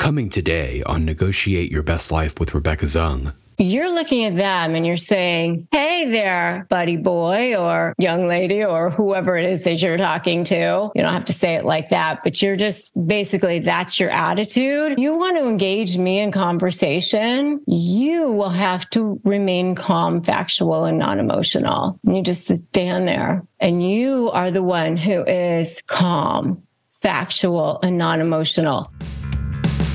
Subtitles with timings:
[0.00, 3.34] Coming today on Negotiate Your Best Life with Rebecca Zung.
[3.58, 8.88] You're looking at them and you're saying, Hey there, buddy boy or young lady or
[8.88, 10.90] whoever it is that you're talking to.
[10.94, 14.98] You don't have to say it like that, but you're just basically that's your attitude.
[14.98, 17.60] You want to engage me in conversation.
[17.66, 22.00] You will have to remain calm, factual, and non emotional.
[22.04, 26.62] You just stand there and you are the one who is calm,
[27.02, 28.90] factual, and non emotional.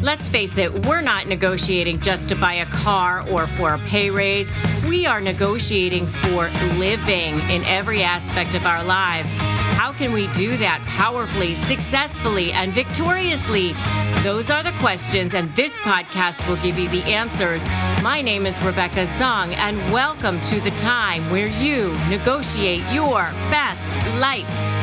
[0.00, 4.10] Let's face it, we're not negotiating just to buy a car or for a pay
[4.10, 4.48] raise.
[4.86, 6.48] We are negotiating for
[6.78, 9.32] living in every aspect of our lives.
[9.34, 13.74] How can we do that powerfully, successfully, and victoriously?
[14.22, 17.64] Those are the questions, and this podcast will give you the answers.
[18.00, 23.88] My name is Rebecca Zung, and welcome to the time where you negotiate your best
[24.20, 24.77] life.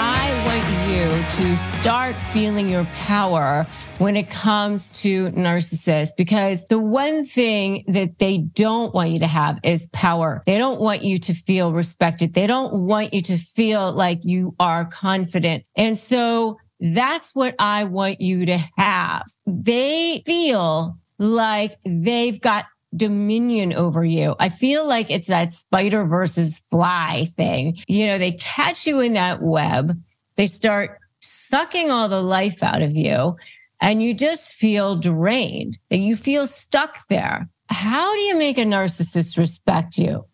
[0.00, 3.66] I want you to start feeling your power
[3.98, 9.26] when it comes to narcissists because the one thing that they don't want you to
[9.26, 10.44] have is power.
[10.46, 12.34] They don't want you to feel respected.
[12.34, 15.64] They don't want you to feel like you are confident.
[15.74, 19.24] And so that's what I want you to have.
[19.46, 24.34] They feel like they've got dominion over you.
[24.38, 27.78] I feel like it's that spider versus fly thing.
[27.86, 30.00] You know, they catch you in that web.
[30.36, 33.36] They start sucking all the life out of you
[33.80, 37.48] and you just feel drained, that you feel stuck there.
[37.68, 40.24] How do you make a narcissist respect you?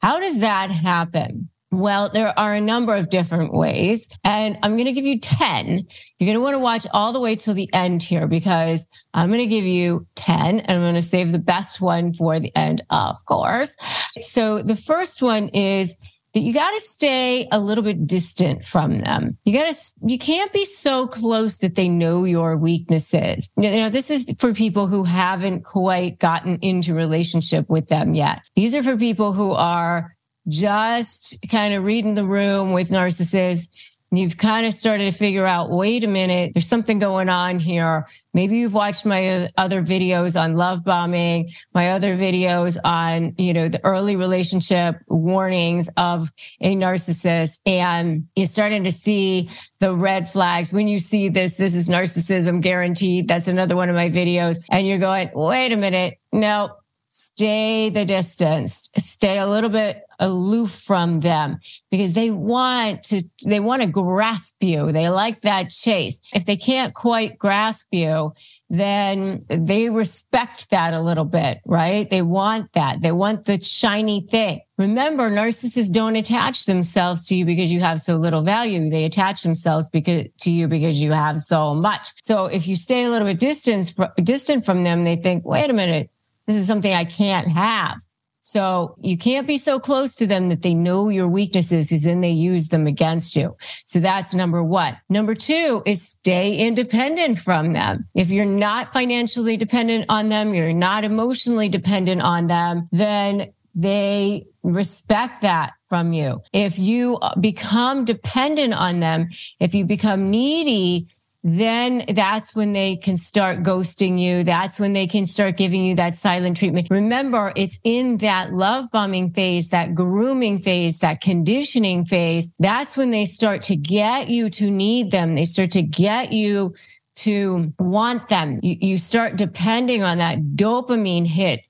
[0.00, 1.50] How does that happen?
[1.70, 5.86] Well, there are a number of different ways, and I'm going to give you 10.
[6.18, 9.28] You're going to want to watch all the way till the end here because I'm
[9.28, 12.54] going to give you 10 and I'm going to save the best one for the
[12.56, 13.76] end, of course.
[14.20, 15.94] So the first one is
[16.34, 19.36] that you got to stay a little bit distant from them.
[19.44, 23.48] You got to, you can't be so close that they know your weaknesses.
[23.56, 28.40] You know, this is for people who haven't quite gotten into relationship with them yet.
[28.56, 30.16] These are for people who are
[30.48, 33.68] just kind of reading the room with narcissists
[34.10, 38.06] you've kind of started to figure out, wait a minute, there's something going on here.
[38.32, 43.68] Maybe you've watched my other videos on love bombing, my other videos on, you know,
[43.68, 47.58] the early relationship warnings of a narcissist.
[47.66, 50.72] And you're starting to see the red flags.
[50.72, 53.28] When you see this, this is narcissism guaranteed.
[53.28, 54.62] That's another one of my videos.
[54.70, 56.18] And you're going, wait a minute.
[56.32, 56.76] No,
[57.18, 61.58] stay the distance, stay a little bit aloof from them
[61.90, 64.92] because they want to, they want to grasp you.
[64.92, 66.20] They like that chase.
[66.32, 68.32] If they can't quite grasp you,
[68.70, 72.08] then they respect that a little bit, right?
[72.08, 73.00] They want that.
[73.00, 74.60] They want the shiny thing.
[74.76, 78.90] Remember, narcissists don't attach themselves to you because you have so little value.
[78.90, 82.12] They attach themselves because to you because you have so much.
[82.22, 83.92] So if you stay a little bit distant,
[84.22, 86.10] distant from them, they think, wait a minute,
[86.48, 88.00] this is something I can't have.
[88.40, 92.22] So you can't be so close to them that they know your weaknesses because then
[92.22, 93.54] they use them against you.
[93.84, 94.98] So that's number one.
[95.10, 98.08] Number two is stay independent from them.
[98.14, 104.46] If you're not financially dependent on them, you're not emotionally dependent on them, then they
[104.62, 106.40] respect that from you.
[106.54, 109.28] If you become dependent on them,
[109.60, 111.08] if you become needy,
[111.52, 114.44] then that's when they can start ghosting you.
[114.44, 116.88] That's when they can start giving you that silent treatment.
[116.90, 122.48] Remember, it's in that love bombing phase, that grooming phase, that conditioning phase.
[122.58, 125.34] That's when they start to get you to need them.
[125.34, 126.74] They start to get you
[127.16, 128.60] to want them.
[128.62, 131.62] You, you start depending on that dopamine hit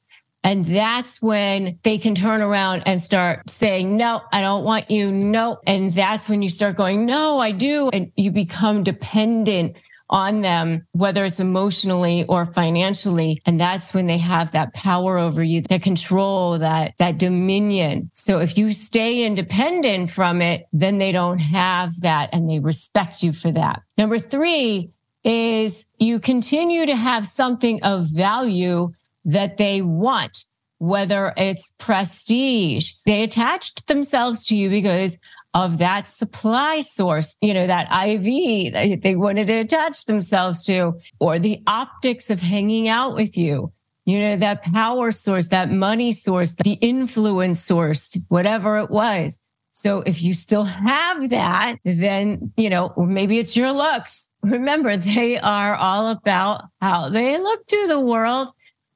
[0.45, 5.11] and that's when they can turn around and start saying, no, I don't want you.
[5.11, 5.59] No.
[5.67, 7.91] And that's when you start going, no, I do.
[7.93, 9.77] And you become dependent
[10.11, 13.43] on them, whether it's emotionally or financially.
[13.45, 18.11] And that's when they have that power over you, that control, that, that dominion.
[18.15, 23.23] So if you stay independent from it, then they don't have that and they respect
[23.23, 23.83] you for that.
[23.99, 24.91] Number three
[25.25, 28.93] is you continue to have something of value
[29.29, 30.45] that they want,
[30.79, 32.93] whether it's prestige.
[33.07, 35.19] They attached themselves to you because
[35.55, 40.95] of that supply source, you know, that IV that they wanted to attach themselves to,
[41.21, 43.73] or the optics of hanging out with you,
[44.05, 49.39] you know, that power source, that money source, the influence source, whatever it was.
[49.71, 54.29] So if you still have that, then, you know, maybe it's your looks.
[54.43, 58.49] Remember, they are all about how they look to the world,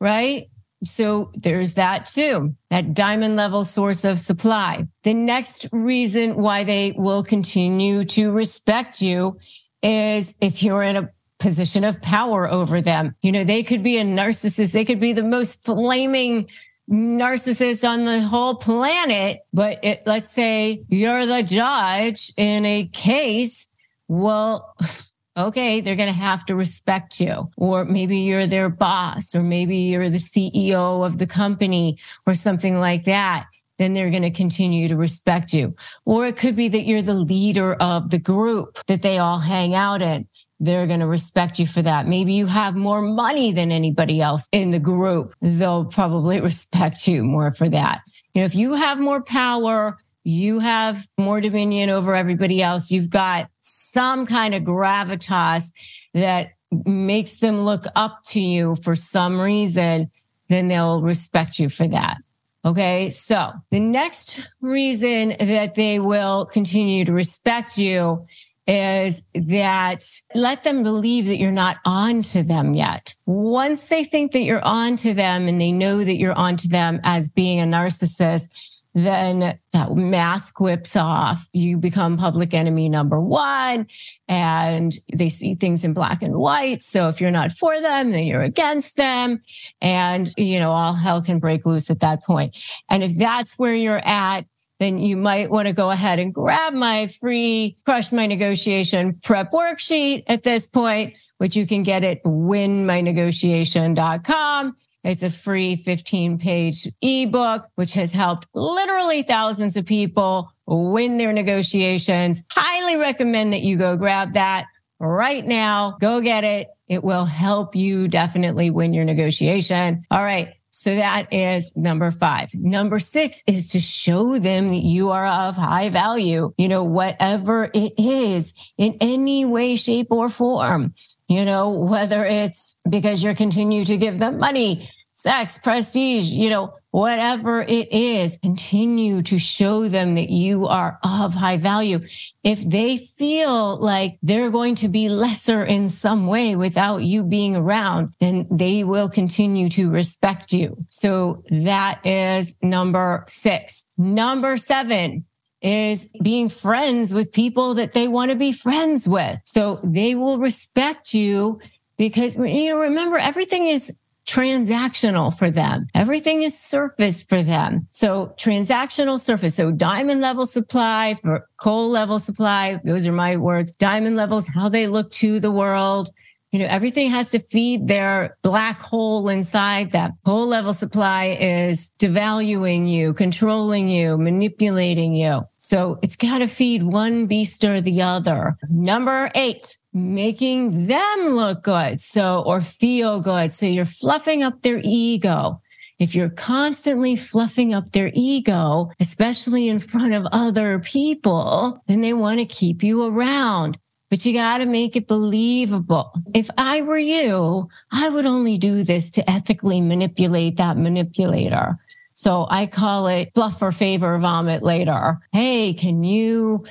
[0.03, 0.49] right?
[0.85, 4.89] So there's that too, that diamond level source of supply.
[5.05, 9.39] The next reason why they will continue to respect you
[9.81, 13.15] is if you're in a position of power over them.
[13.23, 14.73] You know, they could be a narcissist.
[14.73, 16.49] They could be the most flaming
[16.91, 19.41] narcissist on the whole planet.
[19.53, 23.69] But it, let's say you're the judge in a case.
[24.09, 24.75] Well,
[25.37, 27.51] okay, they're going to have to respect you.
[27.57, 32.79] Or maybe you're their boss, or maybe you're the CEO of the company or something
[32.79, 33.47] like that.
[33.79, 35.75] Then they're going to continue to respect you.
[36.05, 39.75] Or it could be that you're the leader of the group that they all hang
[39.75, 40.29] out in.
[40.61, 42.07] They're going to respect you for that.
[42.07, 45.35] Maybe you have more money than anybody else in the group.
[45.41, 48.03] They'll probably respect you more for that.
[48.35, 52.91] You know, if you have more power, you have more dominion over everybody else.
[52.91, 55.71] You've got some kind of gravitas
[56.15, 56.51] that
[56.87, 60.11] makes them look up to you for some reason,
[60.49, 62.19] then they'll respect you for that.
[62.65, 63.11] Okay.
[63.11, 68.27] So the next reason that they will continue to respect you
[68.69, 70.05] is that
[70.35, 73.15] let them believe that you're not on to them yet.
[73.27, 76.69] Once they think that you're on to them and they know that you're on to
[76.69, 78.51] them as being a narcissist,
[78.95, 81.49] then that mask whips off.
[81.53, 83.87] You become public enemy number one
[84.29, 86.83] and they see things in black and white.
[86.83, 89.41] So if you're not for them, then you're against them.
[89.81, 92.59] And, you know, all hell can break loose at that point.
[92.91, 94.45] And if that's where you're at,
[94.79, 99.53] then you might want to go ahead and grab my free crush my negotiation prep
[99.53, 104.77] worksheet at this point, which you can get at winmynegotiation.com.
[105.05, 111.33] It's a free 15 page ebook, which has helped literally thousands of people win their
[111.33, 112.43] negotiations.
[112.51, 114.67] Highly recommend that you go grab that
[115.01, 115.97] right now.
[116.01, 116.69] Go get it.
[116.87, 120.05] It will help you definitely win your negotiation.
[120.11, 120.55] All right.
[120.75, 122.55] So that is number five.
[122.55, 127.71] Number six is to show them that you are of high value, you know, whatever
[127.75, 130.95] it is in any way, shape or form
[131.33, 136.75] you know, whether it's because you're continue to give them money, sex, prestige, you know,
[136.91, 142.01] whatever it is, continue to show them that you are of high value.
[142.45, 147.57] If they feel like they're going to be lesser in some way without you being
[147.57, 150.85] around, then they will continue to respect you.
[150.91, 153.87] So that is number six.
[153.97, 155.25] Number seven,
[155.63, 159.41] is being friends with people that they want to be friends with.
[159.45, 161.61] So they will respect you
[161.97, 165.87] because, you know, remember everything is transactional for them.
[165.95, 167.87] Everything is surface for them.
[167.91, 169.55] So transactional surface.
[169.57, 172.81] So diamond level supply for coal level supply.
[172.85, 173.73] Those are my words.
[173.73, 176.11] Diamond levels, how they look to the world.
[176.53, 181.93] You know, everything has to feed their black hole inside that coal level supply is
[181.99, 185.45] devaluing you, controlling you, manipulating you.
[185.57, 188.59] So it's got to feed one beast or the other.
[188.69, 192.03] Number eight, making them look good.
[192.03, 193.55] So, or feel good.
[193.55, 195.63] So you're fluffing up their ego.
[195.99, 202.13] If you're constantly fluffing up their ego, especially in front of other people, then they
[202.13, 203.79] want to keep you around
[204.13, 206.13] but you got to make it believable.
[206.35, 211.79] If I were you, I would only do this to ethically manipulate that manipulator.
[212.13, 215.19] So I call it fluff or favor, vomit later.
[215.33, 216.67] Hey, can you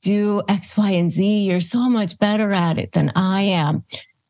[0.00, 1.42] do X, Y, and Z?
[1.42, 3.84] You're so much better at it than I am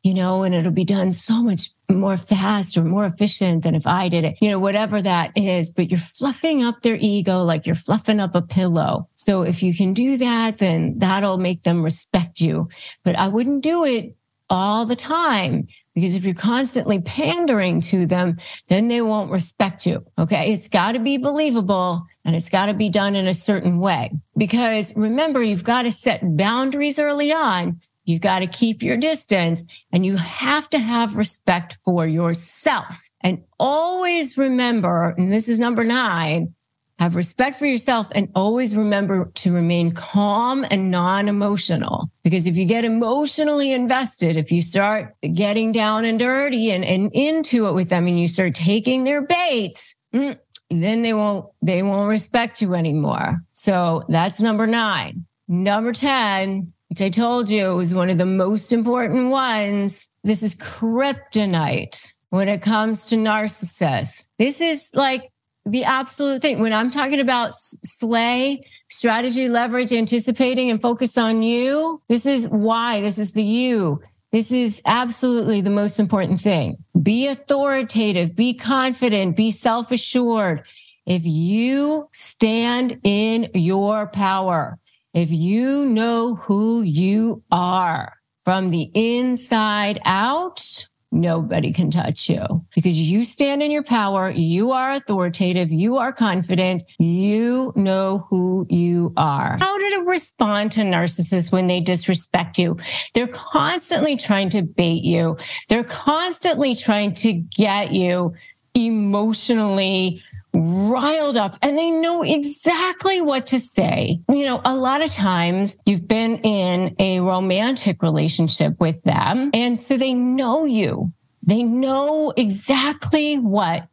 [0.06, 3.88] you know, and it'll be done so much more fast or more efficient than if
[3.88, 5.72] I did it, you know, whatever that is.
[5.72, 9.08] But you're fluffing up their ego like you're fluffing up a pillow.
[9.16, 12.68] So if you can do that, then that'll make them respect you.
[13.02, 14.14] But I wouldn't do it
[14.48, 20.06] all the time because if you're constantly pandering to them, then they won't respect you.
[20.20, 20.52] Okay.
[20.52, 24.12] It's got to be believable and it's got to be done in a certain way
[24.36, 29.62] because remember, you've got to set boundaries early on you got to keep your distance
[29.92, 33.02] and you have to have respect for yourself.
[33.20, 36.54] And always remember, and this is number nine,
[36.98, 42.10] have respect for yourself and always remember to remain calm and non emotional.
[42.22, 47.10] Because if you get emotionally invested, if you start getting down and dirty and, and
[47.12, 50.38] into it with them and you start taking their baits, mm,
[50.70, 53.42] then they won't, they won't respect you anymore.
[53.52, 55.26] So that's number nine.
[55.48, 60.08] Number 10, which I told you was one of the most important ones.
[60.22, 64.28] This is kryptonite when it comes to narcissists.
[64.38, 65.30] This is like
[65.64, 66.60] the absolute thing.
[66.60, 73.00] When I'm talking about slay, strategy, leverage, anticipating, and focus on you, this is why.
[73.00, 74.00] This is the you.
[74.32, 76.76] This is absolutely the most important thing.
[77.02, 80.62] Be authoritative, be confident, be self assured.
[81.06, 84.78] If you stand in your power,
[85.16, 88.12] if you know who you are
[88.44, 94.30] from the inside out, nobody can touch you because you stand in your power.
[94.30, 95.72] You are authoritative.
[95.72, 96.82] You are confident.
[96.98, 99.56] You know who you are.
[99.58, 102.76] How do to respond to narcissists when they disrespect you?
[103.14, 105.38] They're constantly trying to bait you.
[105.70, 108.34] They're constantly trying to get you
[108.74, 110.22] emotionally
[110.56, 114.20] riled up and they know exactly what to say.
[114.28, 119.50] You know, a lot of times you've been in a romantic relationship with them.
[119.52, 121.12] And so they know you.
[121.42, 123.88] They know exactly what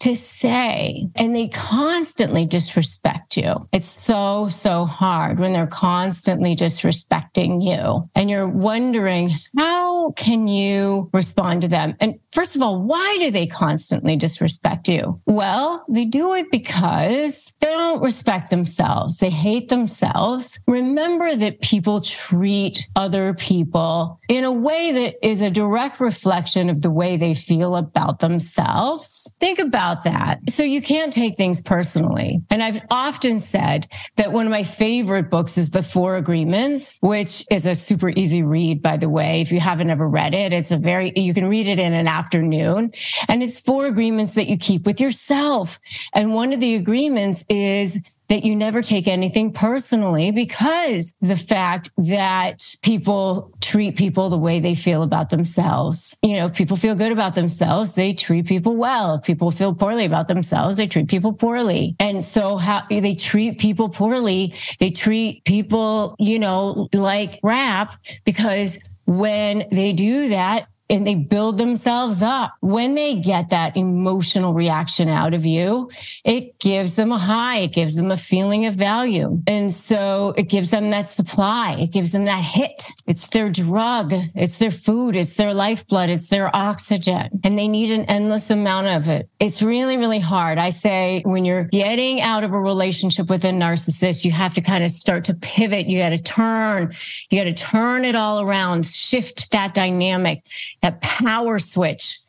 [0.00, 3.68] to say and they constantly disrespect you.
[3.72, 11.10] It's so, so hard when they're constantly disrespecting you and you're wondering, how can you
[11.12, 11.96] respond to them?
[12.00, 15.20] And first of all, why do they constantly disrespect you?
[15.26, 19.18] Well, they do it because they don't respect themselves.
[19.18, 20.60] They hate themselves.
[20.66, 26.82] Remember that people treat other people in a way that is a direct reflection of
[26.82, 29.34] the way they feel about themselves.
[29.40, 30.50] Think about about that.
[30.50, 32.42] So you can't take things personally.
[32.50, 37.44] And I've often said that one of my favorite books is The Four Agreements, which
[37.50, 39.40] is a super easy read, by the way.
[39.40, 42.08] If you haven't ever read it, it's a very, you can read it in an
[42.08, 42.92] afternoon
[43.28, 45.78] and it's four agreements that you keep with yourself.
[46.14, 51.90] And one of the agreements is that you never take anything personally because the fact
[51.96, 56.16] that people treat people the way they feel about themselves.
[56.22, 59.18] You know, people feel good about themselves, they treat people well.
[59.18, 61.96] People feel poorly about themselves, they treat people poorly.
[61.98, 67.94] And so how they treat people poorly, they treat people, you know, like crap
[68.24, 72.54] because when they do that, and they build themselves up.
[72.60, 75.90] When they get that emotional reaction out of you,
[76.24, 77.58] it gives them a high.
[77.58, 79.42] It gives them a feeling of value.
[79.46, 81.76] And so it gives them that supply.
[81.78, 82.90] It gives them that hit.
[83.06, 84.12] It's their drug.
[84.34, 85.16] It's their food.
[85.16, 86.10] It's their lifeblood.
[86.10, 89.28] It's their oxygen and they need an endless amount of it.
[89.40, 90.58] It's really, really hard.
[90.58, 94.60] I say when you're getting out of a relationship with a narcissist, you have to
[94.60, 95.86] kind of start to pivot.
[95.86, 96.94] You got to turn,
[97.30, 100.42] you got to turn it all around, shift that dynamic
[100.80, 102.20] that power switch.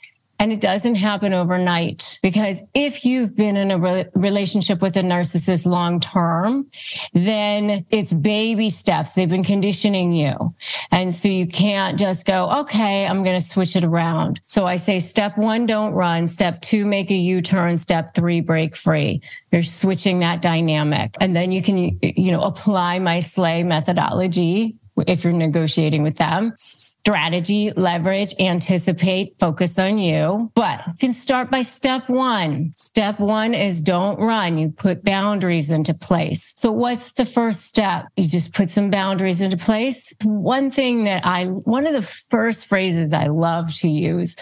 [0.42, 5.02] And it doesn't happen overnight because if you've been in a re- relationship with a
[5.02, 6.66] narcissist long term,
[7.14, 9.16] then it's baby steps.
[9.16, 10.56] They've been conditioning you.
[10.92, 14.40] And so you can't just go, okay, I'm going to switch it around.
[14.46, 16.26] So I say step one, don't run.
[16.26, 17.78] Step two, make a U turn.
[17.78, 19.22] Step three, break free.
[19.52, 21.16] You're switching that dynamic.
[21.20, 26.54] And then you can, you know, apply my SLAY methodology if you're negotiating with them.
[26.56, 30.52] Strategy, leverage, anticipate, focus on you.
[30.56, 32.74] But you can start by step one.
[32.76, 34.58] Step one is don't run.
[34.58, 36.54] You put boundaries into place.
[36.56, 38.08] So what's the first step?
[38.16, 40.14] You just put some boundaries into place.
[40.24, 44.36] One thing that I, one of the first phrases I love to use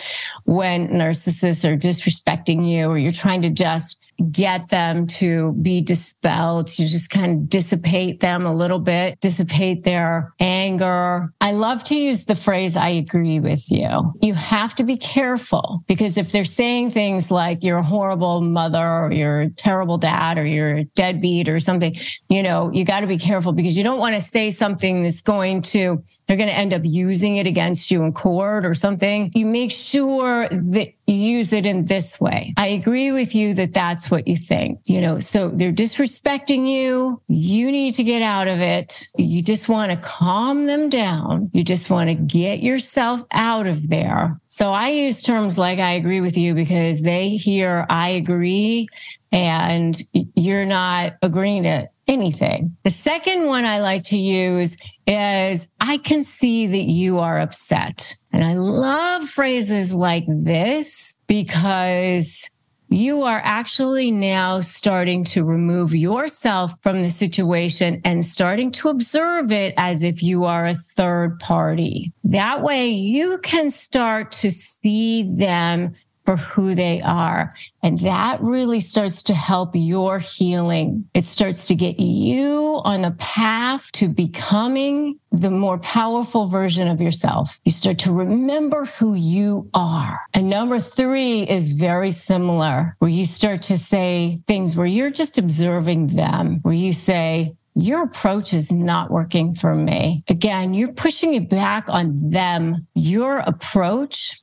[0.45, 3.99] when narcissists are disrespecting you or you're trying to just
[4.31, 9.83] get them to be dispelled, to just kind of dissipate them a little bit, dissipate
[9.83, 11.33] their anger.
[11.41, 14.13] I love to use the phrase, I agree with you.
[14.21, 18.85] You have to be careful because if they're saying things like you're a horrible mother
[18.85, 21.95] or you're a terrible dad or you're a deadbeat or something,
[22.29, 25.21] you know, you got to be careful because you don't want to say something that's
[25.21, 29.31] going to they're going to end up using it against you in court or something.
[29.33, 32.53] You make sure that you use it in this way.
[32.57, 37.21] I agree with you that that's what you think, you know, so they're disrespecting you.
[37.29, 39.07] You need to get out of it.
[39.17, 41.49] You just want to calm them down.
[41.53, 44.39] You just want to get yourself out of there.
[44.49, 48.89] So I use terms like I agree with you because they hear I agree
[49.31, 50.01] and
[50.35, 52.75] you're not agreeing to anything.
[52.83, 58.15] The second one I like to use is I can see that you are upset.
[58.31, 62.49] And I love phrases like this because
[62.89, 69.51] you are actually now starting to remove yourself from the situation and starting to observe
[69.51, 72.13] it as if you are a third party.
[72.23, 75.95] That way you can start to see them
[76.27, 77.55] for who they are.
[77.81, 81.07] And that really starts to help your healing.
[81.13, 86.99] It starts to get you on the path to becoming the more powerful version of
[86.99, 87.61] yourself.
[87.63, 90.19] You start to remember who you are.
[90.33, 95.37] And number three is very similar, where you start to say things where you're just
[95.37, 100.25] observing them, where you say, your approach is not working for me.
[100.27, 102.85] Again, you're pushing it back on them.
[102.95, 104.41] Your approach,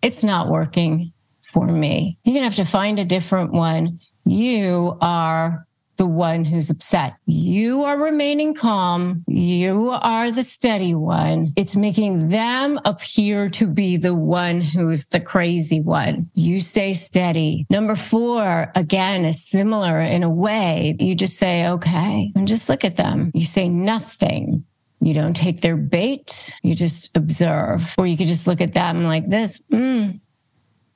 [0.00, 1.12] it's not working
[1.52, 2.18] for me.
[2.24, 4.00] You're going to have to find a different one.
[4.24, 5.66] You are
[5.98, 7.14] the one who's upset.
[7.26, 9.24] You are remaining calm.
[9.26, 11.52] You are the steady one.
[11.56, 16.30] It's making them appear to be the one who's the crazy one.
[16.34, 17.66] You stay steady.
[17.68, 20.96] Number four, again, is similar in a way.
[20.98, 23.32] You just say, okay, and just look at them.
[23.34, 24.64] You say nothing.
[25.00, 26.54] You don't take their bait.
[26.62, 27.94] You just observe.
[27.98, 29.60] Or you could just look at them like this.
[29.72, 30.20] Mm,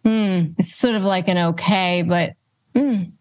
[0.05, 0.55] mm.
[0.59, 2.35] It's sort of like an okay, but
[2.75, 3.13] mm,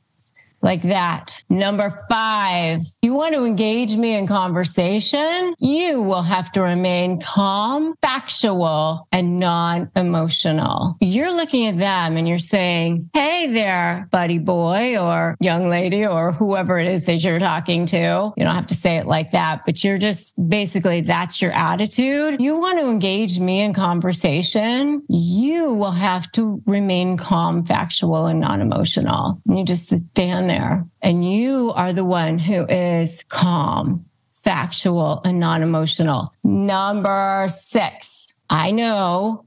[0.62, 1.44] like that.
[1.50, 5.54] Number five, you want to engage me in conversation?
[5.60, 10.98] You will have to remain calm, factual, and non emotional.
[11.00, 16.32] You're looking at them and you're saying, Hey there, buddy boy or young lady or
[16.32, 18.34] whoever it is that you're talking to.
[18.38, 22.40] You don't have to say it like that, but you're just basically that's your attitude.
[22.40, 25.04] You want to engage me in conversation.
[25.10, 29.42] You will have to remain calm, factual, and non emotional.
[29.48, 34.06] And you just stand there and you are the one who is calm,
[34.44, 36.34] factual, and non emotional.
[36.44, 39.46] Number six, I know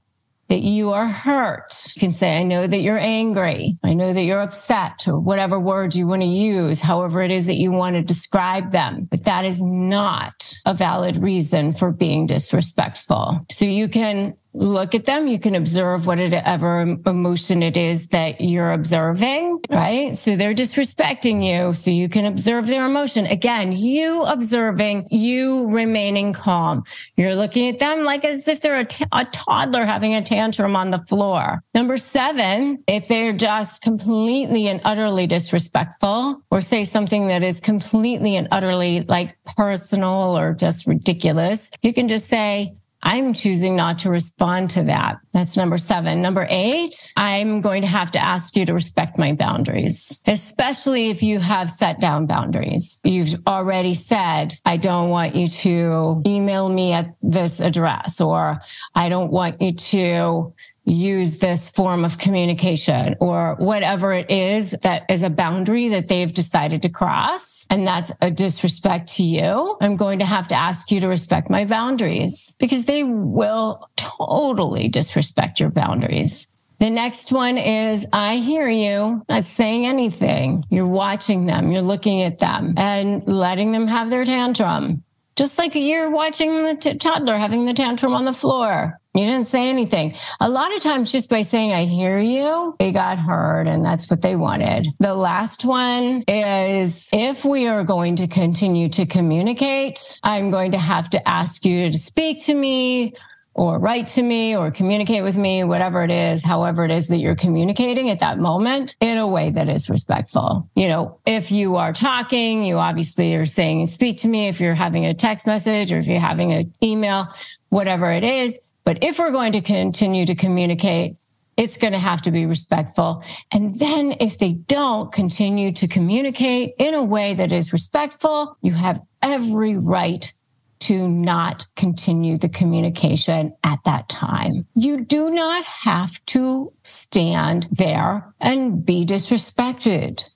[0.48, 1.72] that you are hurt.
[1.96, 3.78] You can say, I know that you're angry.
[3.82, 7.46] I know that you're upset or whatever words you want to use, however it is
[7.46, 9.08] that you want to describe them.
[9.10, 13.46] But that is not a valid reason for being disrespectful.
[13.50, 15.26] So you can look at them.
[15.26, 20.16] You can observe whatever emotion it is that you're observing, right?
[20.16, 21.72] So they're disrespecting you.
[21.72, 23.26] So you can observe their emotion.
[23.26, 26.84] Again, you observing, you remaining calm.
[27.16, 30.76] You're looking at them like as if they're a, t- a toddler having a tantrum
[30.76, 31.62] on the floor.
[31.74, 38.36] Number seven, if they're just completely and utterly disrespectful or say something that is completely
[38.36, 44.10] and utterly like personal or just ridiculous, you can just say, I'm choosing not to
[44.10, 45.18] respond to that.
[45.32, 46.22] That's number seven.
[46.22, 51.22] Number eight, I'm going to have to ask you to respect my boundaries, especially if
[51.22, 53.00] you have set down boundaries.
[53.04, 58.60] You've already said, I don't want you to email me at this address, or
[58.94, 65.04] I don't want you to use this form of communication or whatever it is that
[65.08, 67.66] is a boundary that they've decided to cross.
[67.70, 69.76] And that's a disrespect to you.
[69.80, 74.88] I'm going to have to ask you to respect my boundaries because they will totally
[74.88, 76.48] disrespect your boundaries.
[76.80, 80.64] The next one is I hear you, not saying anything.
[80.70, 85.02] You're watching them, you're looking at them and letting them have their tantrum.
[85.36, 89.00] Just like you're watching the t- toddler having the tantrum on the floor.
[89.14, 90.16] You didn't say anything.
[90.40, 94.10] A lot of times, just by saying, I hear you, they got heard, and that's
[94.10, 94.88] what they wanted.
[94.98, 100.78] The last one is if we are going to continue to communicate, I'm going to
[100.78, 103.14] have to ask you to speak to me
[103.54, 107.18] or write to me or communicate with me, whatever it is, however it is that
[107.18, 110.68] you're communicating at that moment in a way that is respectful.
[110.74, 114.48] You know, if you are talking, you obviously are saying, speak to me.
[114.48, 117.28] If you're having a text message or if you're having an email,
[117.68, 121.16] whatever it is, but if we're going to continue to communicate,
[121.56, 123.22] it's going to have to be respectful.
[123.52, 128.72] And then if they don't continue to communicate in a way that is respectful, you
[128.72, 130.32] have every right
[130.80, 134.66] to not continue the communication at that time.
[134.74, 140.28] You do not have to stand there and be disrespected.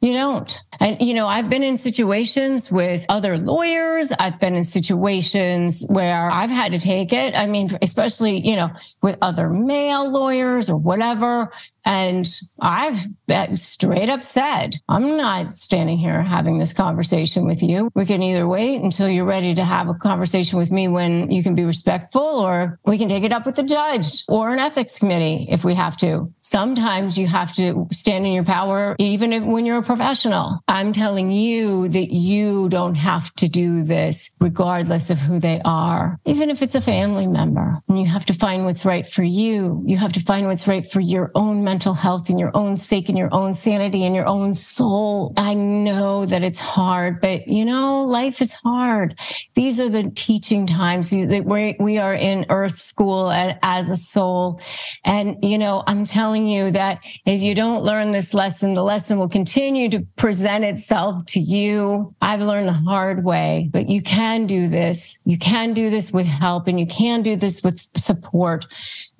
[0.00, 0.62] You don't.
[0.82, 4.10] And, you know, I've been in situations with other lawyers.
[4.18, 7.36] I've been in situations where I've had to take it.
[7.36, 8.68] I mean, especially, you know,
[9.00, 11.52] with other male lawyers or whatever.
[11.84, 12.28] And
[12.60, 13.06] I've
[13.54, 17.90] straight up said, I'm not standing here having this conversation with you.
[17.94, 21.42] We can either wait until you're ready to have a conversation with me when you
[21.42, 24.98] can be respectful, or we can take it up with the judge or an ethics
[24.98, 26.32] committee if we have to.
[26.40, 30.60] Sometimes you have to stand in your power, even when you're a professional.
[30.68, 36.20] I'm telling you that you don't have to do this regardless of who they are,
[36.26, 37.80] even if it's a family member.
[37.88, 39.82] And you have to find what's right for you.
[39.86, 43.08] You have to find what's right for your own mental health and your own sake
[43.08, 45.32] and your own sanity and your own soul.
[45.38, 49.18] I know that it's hard, but you know, life is hard.
[49.54, 54.60] These are the teaching times that we we are in earth school as a soul.
[55.02, 59.18] And, you know, I'm telling you that if you don't learn this lesson, the lesson
[59.18, 62.14] will continue to present itself to you.
[62.20, 65.18] I've learned the hard way, but you can do this.
[65.24, 68.66] You can do this with help and you can do this with support,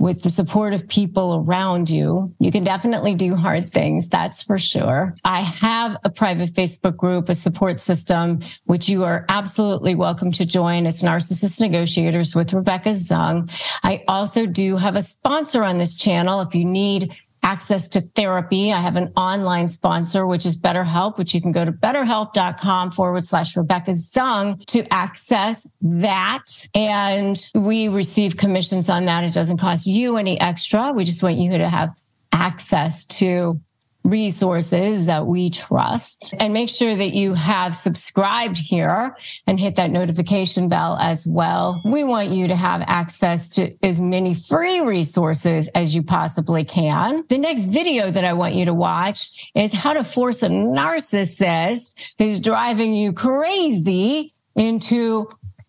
[0.02, 2.34] with the support of people around you.
[2.40, 4.08] You can definitely do hard things.
[4.08, 5.14] That's for sure.
[5.24, 10.44] I have a private Facebook group, a support system, which you are absolutely welcome to
[10.44, 10.86] join.
[10.86, 13.48] It's Narcissist Negotiators with Rebecca Zung.
[13.84, 16.40] I also do have a sponsor on this channel.
[16.40, 18.72] If you need access to therapy.
[18.72, 23.24] I have an online sponsor, which is BetterHelp, which you can go to betterhelp.com forward
[23.26, 26.44] slash Rebecca Zung to access that.
[26.74, 29.24] And we receive commissions on that.
[29.24, 30.92] It doesn't cost you any extra.
[30.92, 31.90] We just want you to have
[32.32, 33.60] access to
[34.04, 39.90] resources that we trust and make sure that you have subscribed here and hit that
[39.90, 41.80] notification bell as well.
[41.84, 47.24] We want you to have access to as many free resources as you possibly can.
[47.28, 51.94] The next video that I want you to watch is how to force a narcissist
[52.18, 55.28] who's driving you crazy into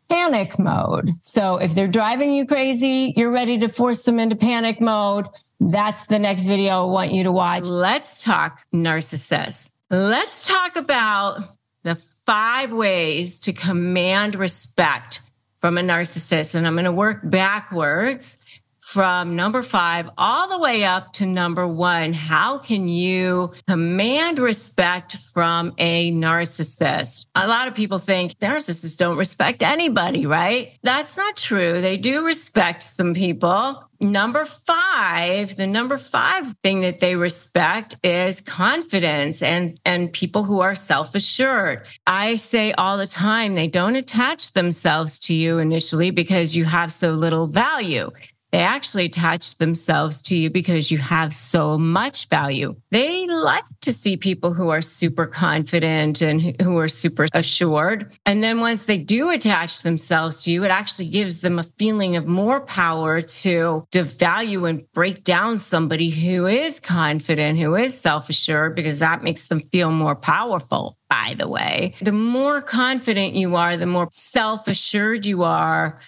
[0.10, 1.10] panic mode.
[1.22, 5.26] So if they're driving you crazy, you're ready to force them into panic mode.
[5.72, 7.68] That's the next video I want you to watch.
[7.68, 9.70] Let's talk narcissists.
[9.90, 15.22] Let's talk about the five ways to command respect
[15.60, 16.56] from a narcissist.
[16.56, 18.44] And I'm going to work backwards
[18.82, 22.12] from number five all the way up to number one.
[22.12, 27.28] How can you command respect from a narcissist?
[27.36, 30.74] A lot of people think narcissists don't respect anybody, right?
[30.84, 31.80] That's not true.
[31.80, 33.82] They do respect some people.
[34.04, 40.60] Number five, the number five thing that they respect is confidence and, and people who
[40.60, 41.88] are self assured.
[42.06, 46.92] I say all the time, they don't attach themselves to you initially because you have
[46.92, 48.12] so little value.
[48.54, 52.76] They actually attach themselves to you because you have so much value.
[52.92, 58.16] They like to see people who are super confident and who are super assured.
[58.28, 62.16] And then once they do attach themselves to you, it actually gives them a feeling
[62.16, 68.30] of more power to devalue and break down somebody who is confident, who is self
[68.30, 71.94] assured, because that makes them feel more powerful by the way.
[72.02, 76.00] The more confident you are, the more self assured you are,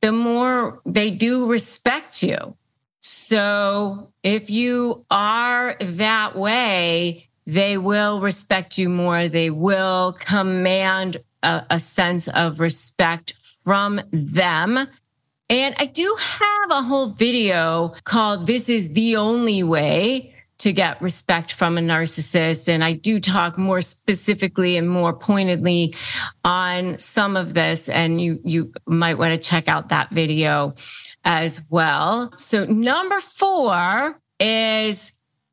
[0.00, 2.56] the more they do respect you.
[3.00, 9.28] So if you are that way, they will respect you more.
[9.28, 13.32] They will command a, a, sense of respect
[13.64, 14.86] from them.
[15.48, 20.29] And I do have a whole video called This is the Only Way
[20.60, 22.68] to get respect from a narcissist.
[22.68, 25.94] And I do talk more specifically and more pointedly
[26.44, 27.88] on some of this.
[27.88, 30.74] And you, you might want to check out that video
[31.24, 32.32] as well.
[32.36, 35.12] So number four is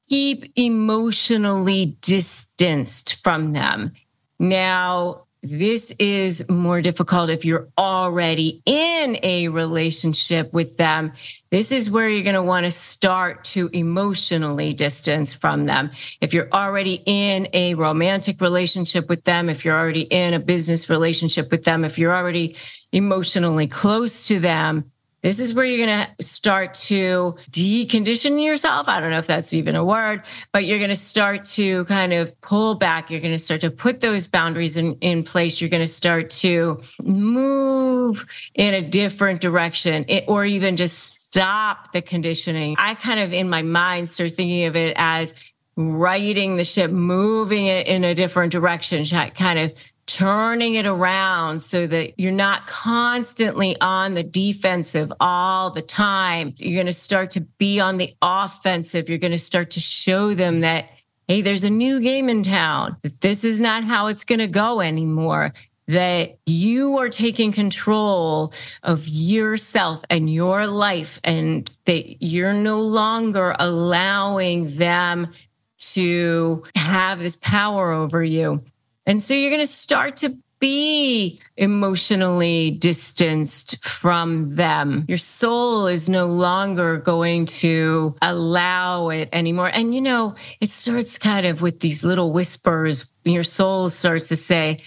[0.10, 3.91] keep emotionally distanced from them.
[4.39, 11.14] Now, this is more difficult if you're already in a relationship with them.
[11.50, 15.92] This is where you're going to want to start to emotionally distance from them.
[16.20, 20.90] If you're already in a romantic relationship with them, if you're already in a business
[20.90, 22.56] relationship with them, if you're already
[22.92, 24.92] emotionally close to them,
[25.28, 28.88] this is where you're going to start to decondition yourself.
[28.88, 30.22] I don't know if that's even a word,
[30.54, 33.12] but you're going to start to kind of pull back.
[33.12, 35.60] You're going to start to put those boundaries in, in place.
[35.60, 42.02] You're going to start to move in a different direction or even just stop the
[42.02, 42.76] conditioning.
[42.78, 45.36] I kind of, in my mind, start thinking of it as
[45.76, 49.04] righting the ship, moving it in a different direction,
[49.36, 49.74] kind of
[50.08, 56.56] turning it around so that you're not constantly on the defensive all the time.
[56.58, 59.10] You're going to start to be on the offensive.
[59.10, 60.89] You're going to start to show them that,
[61.28, 64.48] hey, there's a new game in town, that this is not how it's going to
[64.48, 65.54] go anymore.
[65.89, 73.56] That you are taking control of yourself and your life, and that you're no longer
[73.58, 75.32] allowing them
[75.80, 78.63] to have this power over you.
[79.08, 85.06] And so you're going to start to be emotionally distanced from them.
[85.08, 89.72] Your soul is no longer going to allow it anymore.
[89.74, 93.12] And you know, it starts kind of with these little whispers.
[93.24, 94.78] Your soul starts to say,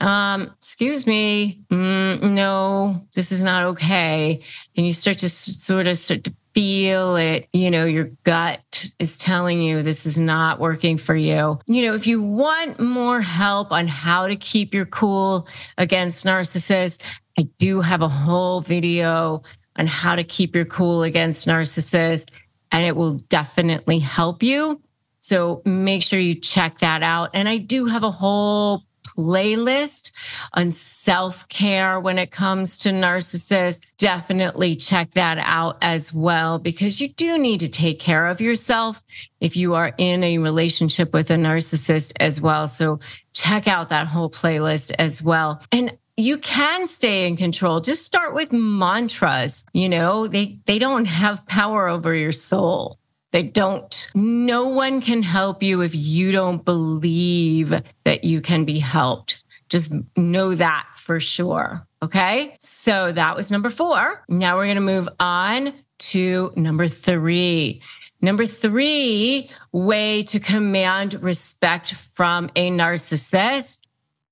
[0.00, 4.40] um, excuse me, mm, no, this is not okay.
[4.76, 9.18] And you start to sort of start to feel it, you know, your gut is
[9.18, 11.58] telling you this is not working for you.
[11.66, 17.02] You know, if you want more help on how to keep your cool against narcissists,
[17.38, 19.42] I do have a whole video
[19.76, 22.30] on how to keep your cool against narcissists,
[22.70, 24.80] and it will definitely help you.
[25.18, 27.30] So make sure you check that out.
[27.34, 28.84] And I do have a whole
[29.16, 30.12] playlist
[30.54, 33.86] on self care when it comes to narcissists.
[33.98, 39.00] Definitely check that out as well, because you do need to take care of yourself
[39.40, 42.66] if you are in a relationship with a narcissist as well.
[42.66, 43.00] So
[43.32, 45.62] check out that whole playlist as well.
[45.72, 47.80] And you can stay in control.
[47.80, 49.64] Just start with mantras.
[49.72, 52.98] You know, they, they don't have power over your soul.
[53.34, 54.08] They don't.
[54.14, 59.42] No one can help you if you don't believe that you can be helped.
[59.68, 61.84] Just know that for sure.
[62.00, 62.54] Okay.
[62.60, 64.22] So that was number four.
[64.28, 67.82] Now we're going to move on to number three.
[68.22, 73.78] Number three way to command respect from a narcissist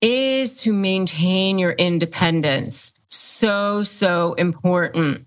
[0.00, 2.96] is to maintain your independence.
[3.08, 5.26] So, so important.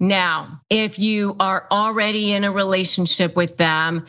[0.00, 4.06] Now, if you are already in a relationship with them,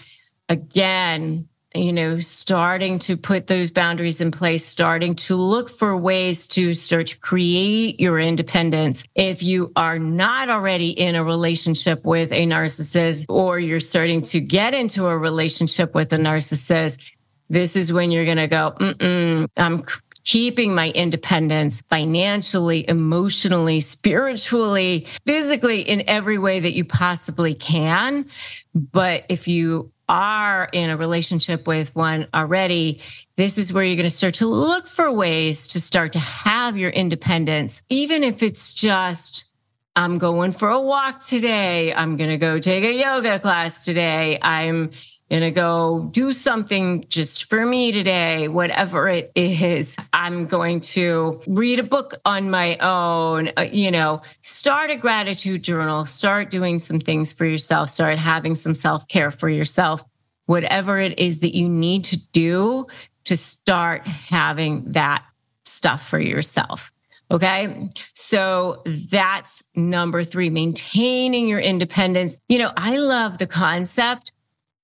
[0.47, 6.45] again, you know, starting to put those boundaries in place, starting to look for ways
[6.47, 9.05] to start to create your independence.
[9.15, 14.41] If you are not already in a relationship with a narcissist or you're starting to
[14.41, 17.05] get into a relationship with a narcissist,
[17.49, 19.83] this is when you're going to go, Mm-mm, I'm
[20.23, 28.25] keeping my independence financially, emotionally, spiritually, physically, in every way that you possibly can.
[28.73, 33.01] But if you are in a relationship with one already,
[33.37, 36.77] this is where you're going to start to look for ways to start to have
[36.77, 39.53] your independence, even if it's just,
[39.95, 41.93] I'm going for a walk today.
[41.93, 44.37] I'm going to go take a yoga class today.
[44.41, 44.91] I'm
[45.31, 49.95] going to go do something just for me today, whatever it is.
[50.11, 55.63] I'm going to read a book on my own, uh, you know, start a gratitude
[55.63, 60.03] journal, start doing some things for yourself, start having some self care for yourself,
[60.47, 62.87] whatever it is that you need to do
[63.23, 65.23] to start having that
[65.63, 66.91] stuff for yourself.
[67.31, 67.89] Okay.
[68.15, 72.37] So that's number three, maintaining your independence.
[72.49, 74.33] You know, I love the concept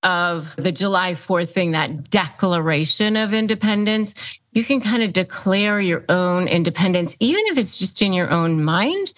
[0.04, 4.14] of the July 4th thing, that declaration of independence,
[4.52, 8.64] you can kind of declare your own independence, even if it's just in your own
[8.64, 9.14] mind,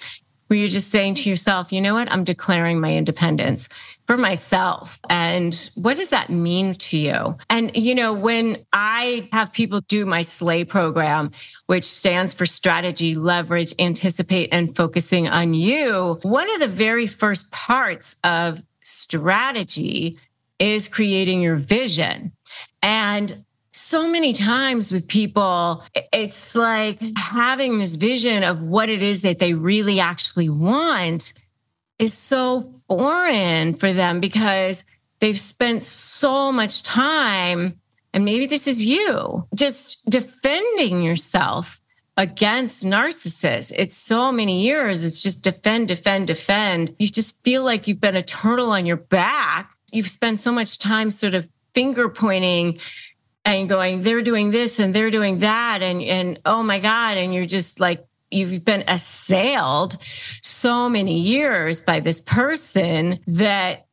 [0.48, 3.70] where you're just saying to yourself, you know what, I'm declaring my independence
[4.08, 5.00] for myself.
[5.08, 7.38] And what does that mean to you?
[7.52, 11.30] And, you know, when I have people do my SLAY program,
[11.68, 17.52] which stands for strategy, leverage, anticipate, and focusing on you, one of the very first
[17.52, 20.18] parts of strategy
[20.60, 22.34] is creating your vision.
[22.84, 29.22] And so many times with people, it's like having this vision of what it is
[29.22, 31.34] that they really actually want
[31.98, 34.86] is so foreign for them because
[35.20, 37.80] they've spent so much time.
[38.14, 41.80] And maybe this is you just defending yourself
[42.18, 43.72] against narcissists.
[43.76, 45.06] It's so many years.
[45.06, 46.96] It's just defend, defend, defend.
[47.00, 50.80] You just feel like you've been a turtle on your back you've spent so much
[50.80, 52.80] time sort of finger pointing
[53.46, 55.82] and going, they're doing this and they're doing that.
[55.82, 57.18] And, and oh my God.
[57.18, 59.98] And you're just like, you've been assailed
[60.42, 63.86] so many years by this person that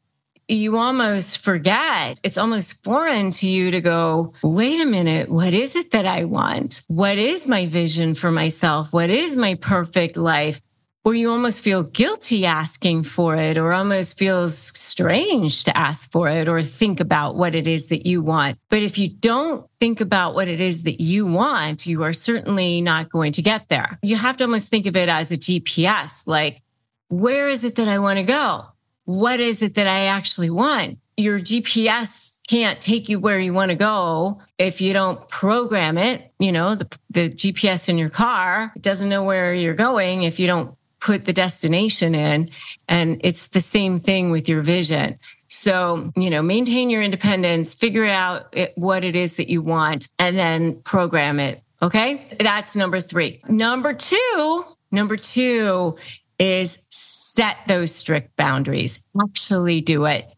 [0.49, 2.21] you almost forget.
[2.23, 6.25] It's almost foreign to you to go, wait a minute, what is it that I
[6.25, 6.83] want?
[6.87, 8.93] What is my vision for myself?
[8.93, 10.61] What is my perfect life?
[11.07, 16.29] Or you almost feel guilty asking for it or almost feels strange to ask for
[16.29, 18.59] it or think about what it is that you want.
[18.71, 22.81] But if you don't think about what it is that you want, you are certainly
[22.81, 24.01] not going to get there.
[24.03, 26.61] You have to almost think of it as a GPS, like,
[27.07, 28.65] where is it that I want to go?
[29.05, 30.99] What is it that I actually want?
[31.17, 36.33] Your GPS can't take you where you want to go if you don't program it.
[36.41, 40.49] You know, the, the GPS in your car doesn't know where you're going if you
[40.49, 42.49] don't put the destination in.
[42.89, 45.15] And it's the same thing with your vision.
[45.47, 50.09] So, you know, maintain your independence, figure out it, what it is that you want,
[50.19, 51.63] and then program it.
[51.81, 52.27] Okay.
[52.41, 53.41] That's number three.
[53.49, 55.97] Number two, number two
[56.41, 58.99] is set those strict boundaries.
[59.23, 60.29] Actually do it.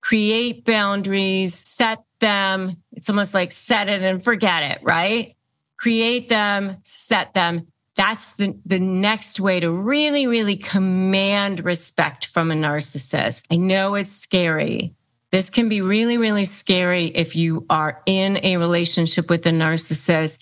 [0.00, 2.82] Create boundaries, set them.
[2.92, 5.36] It's almost like set it and forget it, right?
[5.76, 12.50] Create them, set them, That's the, the next way to really, really command respect from
[12.50, 13.46] a narcissist.
[13.50, 14.94] I know it's scary.
[15.30, 20.38] This can be really, really scary if you are in a relationship with a narcissist.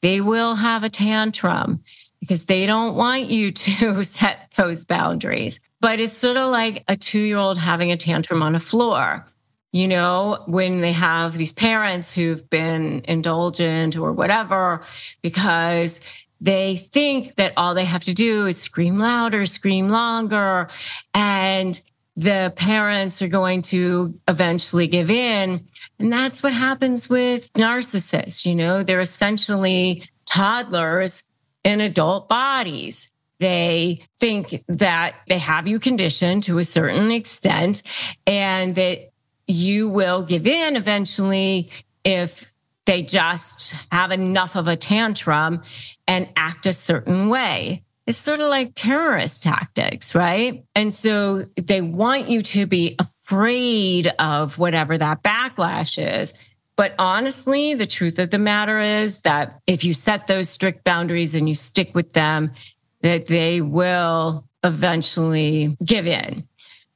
[0.00, 1.82] They will have a tantrum
[2.20, 5.60] because they don't want you to set those boundaries.
[5.80, 9.26] But it's sort of like a two year old having a tantrum on a floor.
[9.72, 14.82] You know, when they have these parents who've been indulgent or whatever,
[15.20, 16.00] because
[16.40, 20.68] they think that all they have to do is scream louder, scream longer,
[21.14, 21.80] and
[22.16, 25.64] the parents are going to eventually give in.
[25.98, 28.46] And that's what happens with narcissists.
[28.46, 31.24] You know, they're essentially toddlers
[31.64, 33.10] in adult bodies.
[33.40, 37.82] They think that they have you conditioned to a certain extent
[38.26, 39.10] and that
[39.46, 41.70] you will give in eventually
[42.04, 42.53] if
[42.86, 45.62] they just have enough of a tantrum
[46.06, 47.82] and act a certain way.
[48.06, 50.64] It's sort of like terrorist tactics, right?
[50.74, 56.34] And so they want you to be afraid of whatever that backlash is.
[56.76, 61.34] But honestly, the truth of the matter is that if you set those strict boundaries
[61.34, 62.52] and you stick with them,
[63.00, 66.46] that they will eventually give in.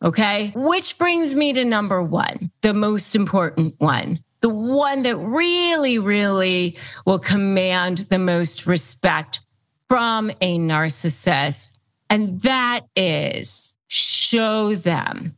[0.03, 0.53] Okay.
[0.55, 6.79] Which brings me to number one, the most important one the one that really, really
[7.05, 9.40] will command the most respect
[9.88, 11.77] from a narcissist.
[12.11, 15.37] And that is show them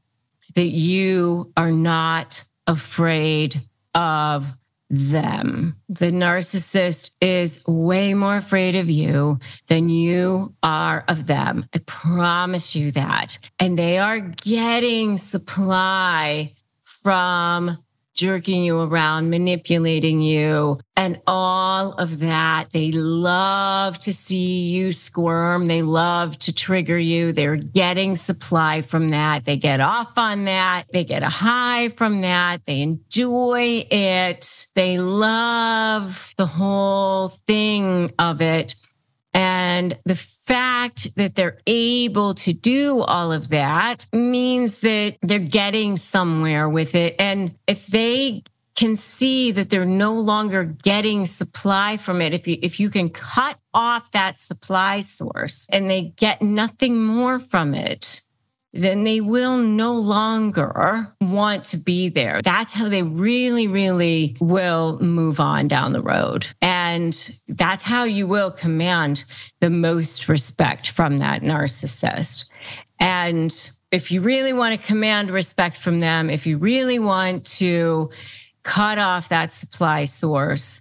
[0.55, 3.63] that you are not afraid
[3.95, 4.53] of
[4.91, 5.77] them.
[5.89, 11.67] The narcissist is way more afraid of you than you are of them.
[11.73, 13.39] I promise you that.
[13.61, 17.79] And they are getting supply from
[18.15, 22.71] jerking you around, manipulating you, and all of that.
[22.73, 25.67] They love to see you squirm.
[25.67, 27.33] They love to trigger you.
[27.33, 29.45] They're getting supply from that.
[29.45, 30.85] They get off on that.
[30.93, 32.65] They get a high from that.
[32.65, 34.67] They enjoy it.
[34.75, 38.75] They love the whole thing of it.
[39.33, 40.17] And the
[40.51, 46.97] fact that they're able to do all of that means that they're getting somewhere with
[46.97, 47.15] it.
[47.21, 48.43] And if they
[48.75, 53.11] can see that they're no longer getting supply from it if you if you can
[53.11, 58.23] cut off that supply source and they get nothing more from it
[58.73, 62.41] then they will no longer want to be there.
[62.43, 66.47] That's how they really, really will move on down the road.
[66.63, 69.25] And that's how you will command
[69.61, 72.49] the most respect from that narcissist.
[73.01, 73.53] And
[73.91, 78.11] if you really want to command respect from them, if you really want to
[78.63, 80.81] cut off that supply source,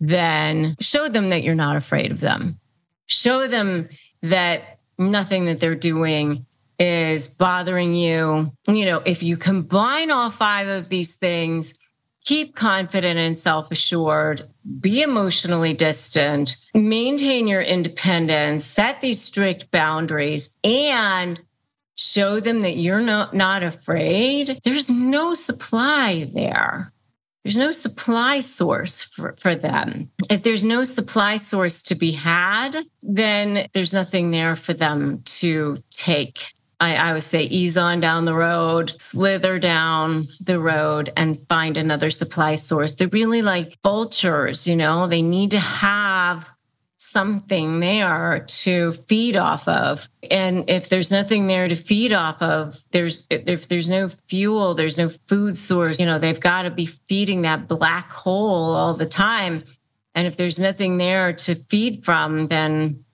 [0.00, 2.58] then show them that you're not afraid of them.
[3.06, 3.88] Show them
[4.22, 6.46] that nothing that they're doing
[6.78, 8.52] is bothering you.
[8.68, 11.74] You know, if you combine all five of these things,
[12.24, 14.42] keep confident and self assured,
[14.80, 21.40] be emotionally distant, maintain your independence, set these strict boundaries, and
[21.96, 26.92] show them that you're not, not afraid, there's no supply there.
[27.42, 30.10] There's no supply source for, for them.
[30.28, 35.76] If there's no supply source to be had, then there's nothing there for them to
[35.90, 41.46] take I, I would say ease on down the road, slither down the road and
[41.48, 42.94] find another supply source.
[42.94, 46.50] They're really like vultures, you know, they need to have
[46.98, 50.08] something there to feed off of.
[50.30, 54.98] And if there's nothing there to feed off of, there's if there's no fuel, there's
[54.98, 59.06] no food source, you know, they've got to be feeding that black hole all the
[59.06, 59.64] time.
[60.14, 63.04] And if there's nothing there to feed from, then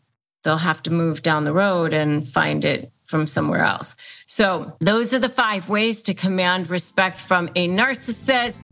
[0.43, 3.95] they'll have to move down the road and find it from somewhere else.
[4.27, 8.63] So, those are the five ways to command respect from a narcissist.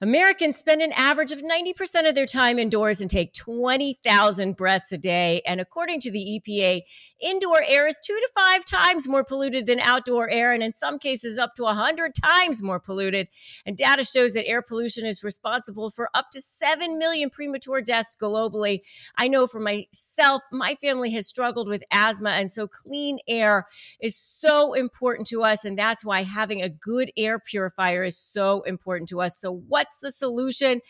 [0.00, 4.98] Americans spend an average of 90% of their time indoors and take 20,000 breaths a
[4.98, 5.42] day.
[5.44, 6.82] And according to the EPA,
[7.20, 10.98] indoor air is two to five times more polluted than outdoor air, and in some
[10.98, 13.28] cases, up to 100 times more polluted.
[13.66, 18.16] And data shows that air pollution is responsible for up to 7 million premature deaths
[18.20, 18.80] globally.
[19.16, 23.66] I know for myself, my family has struggled with asthma, and so clean air
[24.00, 25.64] is so important to us.
[25.64, 29.38] And that's why having a good air purifier is so important to us.
[29.38, 30.80] So, What's the solution?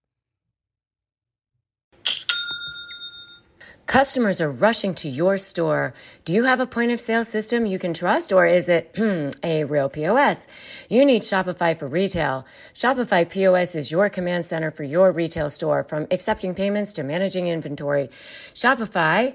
[3.89, 5.95] Customers are rushing to your store.
[6.27, 8.95] Do you have a point of sale system you can trust or is it
[9.43, 10.47] a real POS?
[10.91, 12.45] You need Shopify for retail.
[12.75, 17.49] Shopify POS is your command center for your retail store from accepting payments to managing
[17.49, 18.11] inventory.
[18.53, 19.35] Shopify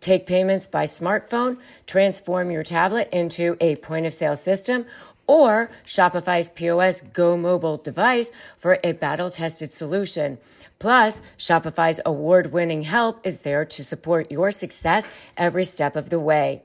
[0.00, 4.86] take payments by smartphone, transform your tablet into a point of sale system,
[5.26, 10.38] or Shopify's POS Go mobile device for a battle tested solution.
[10.78, 16.20] Plus, Shopify's award winning help is there to support your success every step of the
[16.20, 16.62] way.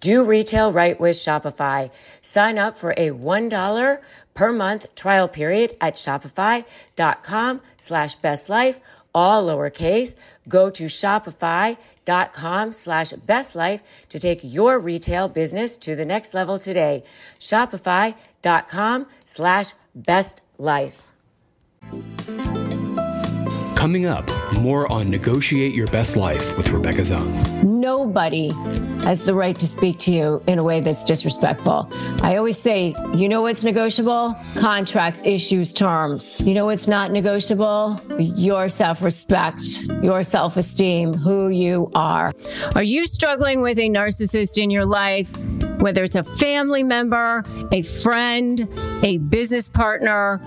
[0.00, 1.92] Do retail right with Shopify.
[2.22, 3.98] Sign up for a $1
[4.34, 8.80] per month trial period at shopify.com slash best life,
[9.14, 10.14] all lowercase.
[10.48, 11.76] Go to shopify.com
[12.72, 17.04] slash best life to take your retail business to the next level today.
[17.38, 21.12] Shopify dot com slash best life.
[23.76, 24.30] Coming up,
[24.60, 27.32] more on Negotiate Your Best Life with Rebecca Zung.
[27.82, 28.50] Nobody
[29.02, 31.88] has the right to speak to you in a way that's disrespectful.
[32.22, 34.36] I always say, you know what's negotiable?
[34.54, 36.40] Contracts, issues, terms.
[36.42, 38.00] You know what's not negotiable?
[38.20, 39.64] Your self respect,
[40.00, 42.32] your self esteem, who you are.
[42.76, 45.36] Are you struggling with a narcissist in your life?
[45.80, 48.68] Whether it's a family member, a friend,
[49.02, 50.40] a business partner,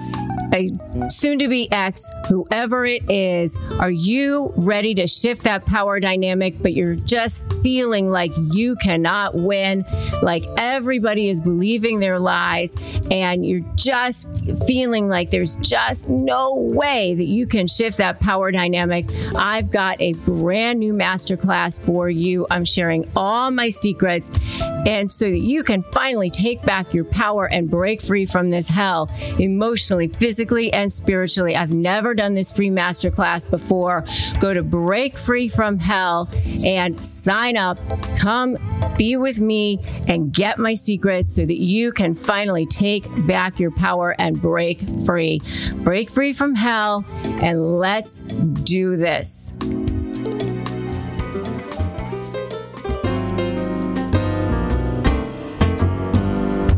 [0.56, 6.00] a soon to be ex, whoever it is, are you ready to shift that power
[6.00, 9.86] dynamic, but you're just feeling like you cannot win,
[10.22, 12.76] like everybody is believing their lies,
[13.12, 14.28] and you're just
[14.66, 19.06] feeling like there's just no way that you can shift that power dynamic?
[19.36, 22.48] I've got a brand new masterclass for you.
[22.50, 24.32] I'm sharing all my secrets,
[24.62, 28.70] and so that you can finally take back your power and break free from this
[28.70, 31.56] hell emotionally, physically physically and spiritually.
[31.56, 34.06] I've never done this free masterclass before.
[34.40, 36.30] Go to Break Free from Hell
[36.64, 37.80] and sign up.
[38.18, 38.56] Come
[38.96, 43.72] be with me and get my secrets so that you can finally take back your
[43.72, 45.42] power and break free.
[45.78, 49.52] Break free from hell and let's do this.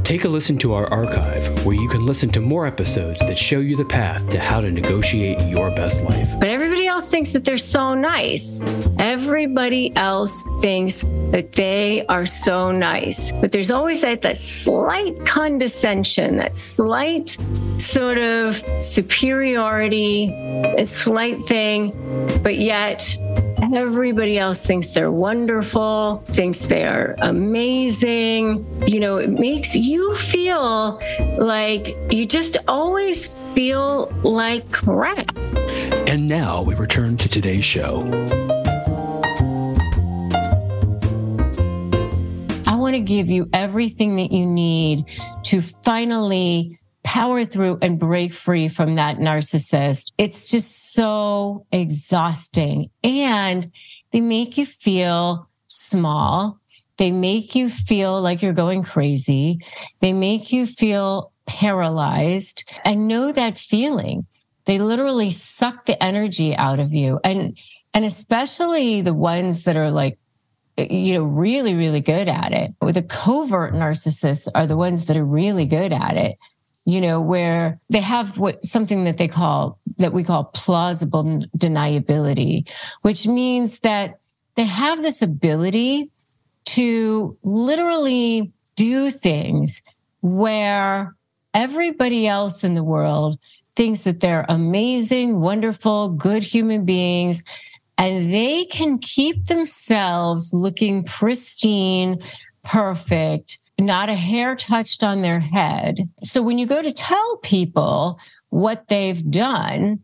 [0.07, 3.59] Take a listen to our archive where you can listen to more episodes that show
[3.59, 6.29] you the path to how to negotiate your best life.
[6.39, 8.63] But everybody else thinks that they're so nice.
[8.99, 11.01] Everybody else thinks
[11.31, 13.33] that they are so nice.
[13.33, 17.35] But there's always that, that slight condescension, that slight
[17.77, 21.91] sort of superiority, a slight thing,
[22.43, 23.03] but yet
[23.61, 28.65] Everybody else thinks they're wonderful, thinks they're amazing.
[28.87, 31.01] You know, it makes you feel
[31.37, 35.35] like you just always feel like crap.
[36.07, 38.01] And now we return to today's show.
[42.67, 45.05] I want to give you everything that you need
[45.45, 50.11] to finally power through and break free from that narcissist.
[50.17, 52.89] It's just so exhausting.
[53.01, 53.71] And
[54.11, 56.59] they make you feel small.
[56.97, 59.61] They make you feel like you're going crazy.
[60.01, 62.69] They make you feel paralyzed.
[62.83, 64.25] and know that feeling.
[64.65, 67.21] They literally suck the energy out of you.
[67.23, 67.57] And,
[67.93, 70.19] and especially the ones that are like,
[70.75, 72.73] you know, really, really good at it.
[72.81, 76.37] The covert narcissists are the ones that are really good at it
[76.87, 82.65] you know, where they have what something that they call that we call plausible deniability,
[83.01, 84.19] which means that
[84.55, 86.09] they have this ability
[86.63, 89.81] to literally do things
[90.21, 91.13] where
[91.53, 93.37] everybody else in the world
[93.75, 97.43] thinks that they're amazing, wonderful, good human beings,
[97.97, 102.23] and they can keep themselves looking pristine,
[102.63, 106.09] perfect, not a hair touched on their head.
[106.23, 108.19] So when you go to tell people
[108.49, 109.99] what they've done,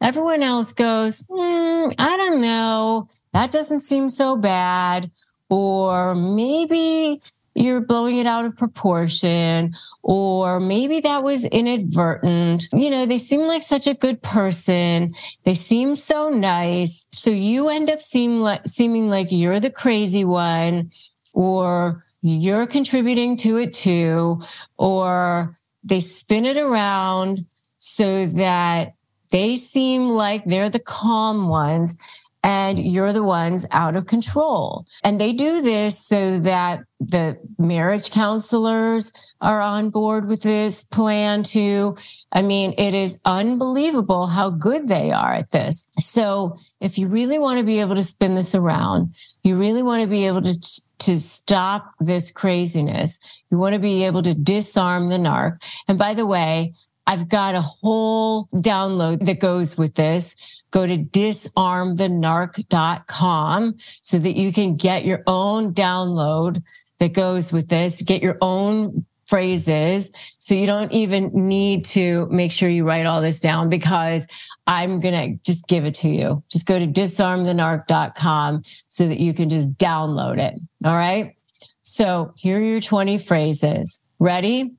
[0.00, 3.08] everyone else goes, mm, I don't know.
[3.32, 5.10] That doesn't seem so bad.
[5.48, 7.22] Or maybe
[7.54, 12.66] you're blowing it out of proportion, or maybe that was inadvertent.
[12.72, 15.14] You know, they seem like such a good person.
[15.44, 17.06] They seem so nice.
[17.12, 20.90] So you end up seem like, seeming like you're the crazy one,
[21.32, 24.42] or you're contributing to it too,
[24.78, 27.44] or they spin it around
[27.76, 28.94] so that
[29.30, 31.94] they seem like they're the calm ones
[32.42, 34.86] and you're the ones out of control.
[35.02, 39.12] And they do this so that the marriage counselors
[39.42, 41.96] are on board with this plan too.
[42.32, 45.86] I mean, it is unbelievable how good they are at this.
[45.98, 50.02] So if you really want to be able to spin this around, you really want
[50.02, 53.20] to be able to, to stop this craziness.
[53.50, 55.58] You want to be able to disarm the narc.
[55.88, 56.74] And by the way,
[57.06, 60.34] I've got a whole download that goes with this.
[60.70, 66.62] Go to disarmthenarc.com so that you can get your own download
[66.98, 70.12] that goes with this, get your own phrases.
[70.38, 74.28] So you don't even need to make sure you write all this down because
[74.66, 76.42] I'm going to just give it to you.
[76.48, 80.58] Just go to disarmthenarc.com so that you can just download it.
[80.84, 81.36] All right.
[81.82, 84.02] So here are your 20 phrases.
[84.18, 84.72] Ready?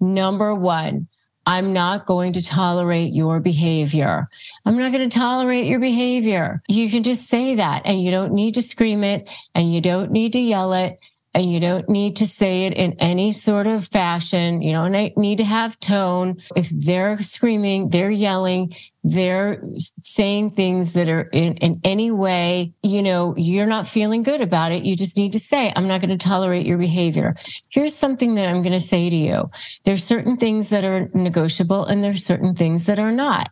[0.00, 1.08] Number one,
[1.44, 4.28] I'm not going to tolerate your behavior.
[4.64, 6.62] I'm not going to tolerate your behavior.
[6.68, 10.12] You can just say that and you don't need to scream it and you don't
[10.12, 11.00] need to yell it
[11.34, 14.60] and you don't need to say it in any sort of fashion.
[14.60, 16.42] You don't need to have tone.
[16.56, 19.62] If they're screaming, they're yelling, they're
[20.00, 24.72] saying things that are in, in any way, you know, you're not feeling good about
[24.72, 24.84] it.
[24.84, 27.34] You just need to say, I'm not going to tolerate your behavior.
[27.70, 29.50] Here's something that I'm going to say to you.
[29.84, 33.50] There's certain things that are negotiable and there's certain things that are not.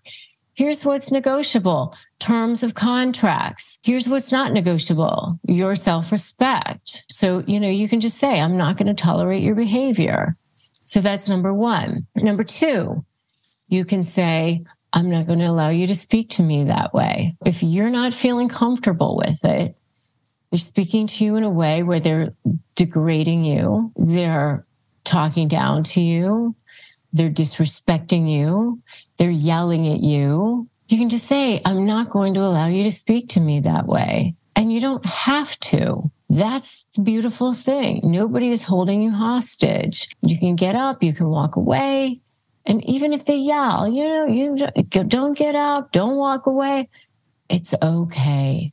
[0.61, 3.79] Here's what's negotiable terms of contracts.
[3.83, 7.07] Here's what's not negotiable your self respect.
[7.09, 10.37] So, you know, you can just say, I'm not going to tolerate your behavior.
[10.85, 12.07] So that's number one.
[12.15, 13.07] Number two,
[13.69, 17.39] you can say, I'm not going to allow you to speak to me that way.
[17.47, 19.79] If you're not feeling comfortable with it,
[20.51, 22.35] they're speaking to you in a way where they're
[22.75, 23.95] degrading you.
[23.97, 24.67] They're
[25.05, 26.55] talking down to you.
[27.13, 28.83] They're disrespecting you
[29.21, 32.91] they're yelling at you, you can just say, I'm not going to allow you to
[32.91, 34.35] speak to me that way.
[34.57, 36.11] And you don't have to.
[36.31, 38.01] That's the beautiful thing.
[38.03, 40.09] Nobody is holding you hostage.
[40.23, 42.23] You can get up, you can walk away.
[42.65, 44.57] And even if they yell, you know, you
[45.07, 46.89] don't get up, don't walk away.
[47.51, 48.73] It's okay.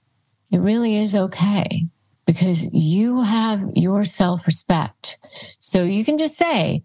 [0.49, 1.87] It really is okay
[2.25, 5.19] because you have your self respect.
[5.59, 6.83] So you can just say,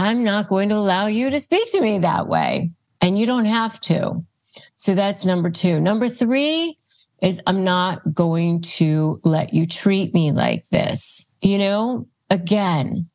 [0.00, 2.70] I'm not going to allow you to speak to me that way
[3.02, 4.24] and you don't have to.
[4.76, 5.78] So that's number two.
[5.78, 6.78] Number three
[7.20, 11.28] is I'm not going to let you treat me like this.
[11.42, 13.10] You know, again,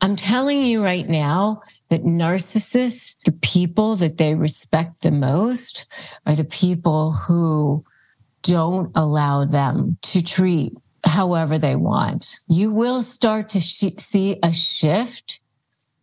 [0.00, 5.86] I'm telling you right now that narcissists, the people that they respect the most
[6.24, 7.84] are the people who
[8.42, 10.72] don't allow them to treat
[11.04, 12.38] however they want.
[12.46, 15.40] You will start to sh- see a shift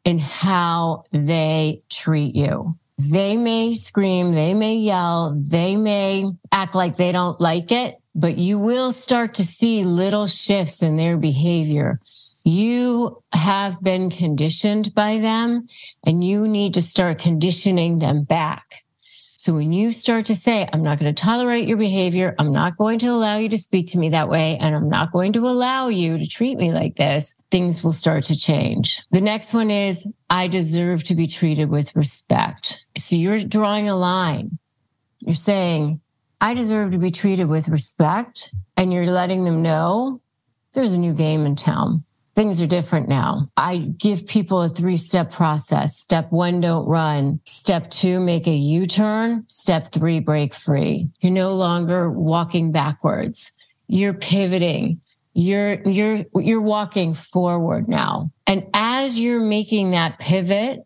[0.06, 2.78] in how they treat you.
[2.98, 8.38] They may scream, they may yell, they may act like they don't like it, but
[8.38, 12.00] you will start to see little shifts in their behavior.
[12.46, 15.68] You have been conditioned by them
[16.06, 18.85] and you need to start conditioning them back.
[19.46, 22.78] So when you start to say, I'm not going to tolerate your behavior, I'm not
[22.78, 25.48] going to allow you to speak to me that way, and I'm not going to
[25.48, 29.04] allow you to treat me like this, things will start to change.
[29.12, 32.84] The next one is, I deserve to be treated with respect.
[32.98, 34.58] So you're drawing a line.
[35.20, 36.02] You're saying,
[36.42, 38.52] I deserve to be treated with respect.
[38.78, 40.22] And you're letting them know
[40.74, 42.04] there's a new game in town
[42.36, 43.50] things are different now.
[43.58, 45.98] I give people a three step process.
[45.98, 47.40] Step one, don't run.
[47.46, 49.46] Step two, make a U turn.
[49.48, 51.10] Step three, break free.
[51.22, 53.52] You're no longer walking backwards.
[53.88, 55.02] You're pivoting.
[55.34, 58.32] You're, you're, you're walking forward now.
[58.48, 60.86] And as you're making that pivot,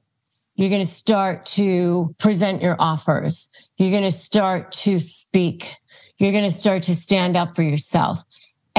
[0.59, 3.49] You're going to start to present your offers.
[3.77, 5.73] You're going to start to speak.
[6.17, 8.21] You're going to start to stand up for yourself.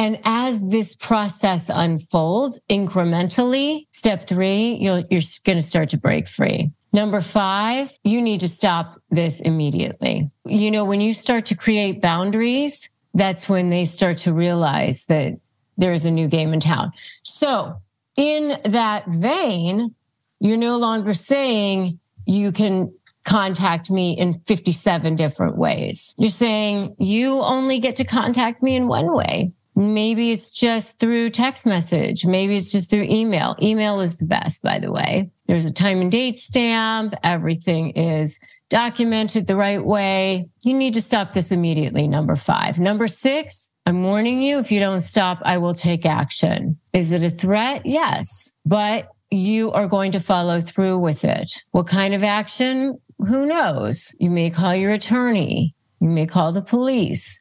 [0.01, 6.73] And as this process unfolds incrementally, step three, you're going to start to break free.
[6.95, 10.31] Number five, you need to stop this immediately.
[10.47, 15.39] You know, when you start to create boundaries, that's when they start to realize that
[15.77, 16.93] there is a new game in town.
[17.23, 17.77] So
[18.17, 19.95] in that vein,
[20.41, 22.91] you're no longer saying you can
[23.25, 26.15] contact me in 57 different ways.
[26.17, 29.53] You're saying you only get to contact me in one way.
[29.77, 32.27] Maybe it's just through text message.
[32.27, 33.57] Maybe it's just through email.
[33.63, 35.31] Email is the best, by the way.
[35.47, 37.15] There's a time and date stamp.
[37.23, 40.49] Everything is documented the right way.
[40.63, 42.09] You need to stop this immediately.
[42.09, 42.79] Number five.
[42.79, 44.59] Number six, I'm warning you.
[44.59, 46.79] If you don't stop, I will take action.
[46.93, 47.85] Is it a threat?
[47.85, 51.65] Yes, but you are going to follow through with it.
[51.71, 53.01] What kind of action?
[53.19, 54.15] Who knows?
[54.19, 55.75] You may call your attorney.
[56.01, 57.41] You may call the police.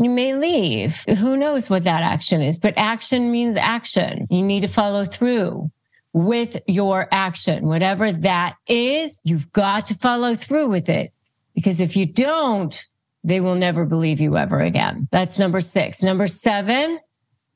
[0.00, 1.04] You may leave.
[1.18, 2.58] Who knows what that action is?
[2.58, 4.26] But action means action.
[4.30, 5.70] You need to follow through
[6.12, 7.66] with your action.
[7.66, 11.12] Whatever that is, you've got to follow through with it.
[11.54, 12.86] Because if you don't,
[13.24, 15.08] they will never believe you ever again.
[15.10, 16.02] That's number six.
[16.02, 17.00] Number seven,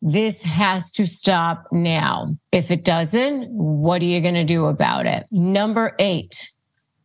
[0.00, 2.36] this has to stop now.
[2.50, 5.26] If it doesn't, what are you going to do about it?
[5.30, 6.50] Number eight,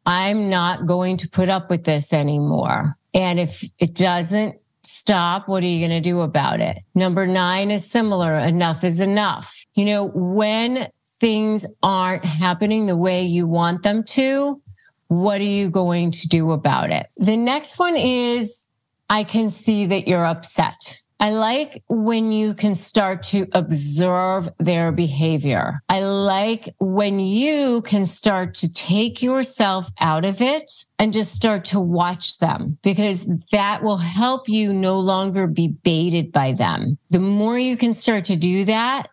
[0.05, 2.97] I'm not going to put up with this anymore.
[3.13, 4.55] And if it doesn't
[4.87, 6.77] stop, what are you going to do about it?
[6.95, 8.35] Number nine is similar.
[8.35, 9.65] Enough is enough.
[9.75, 14.61] You know, when things aren't happening the way you want them to,
[15.07, 17.07] what are you going to do about it?
[17.17, 18.67] The next one is
[19.09, 20.99] I can see that you're upset.
[21.19, 25.81] I like when you can start to observe their behavior.
[25.89, 31.65] I like when you can start to take yourself out of it and just start
[31.65, 36.99] to watch them because that will help you no longer be baited by them.
[37.09, 39.09] The more you can start to do that,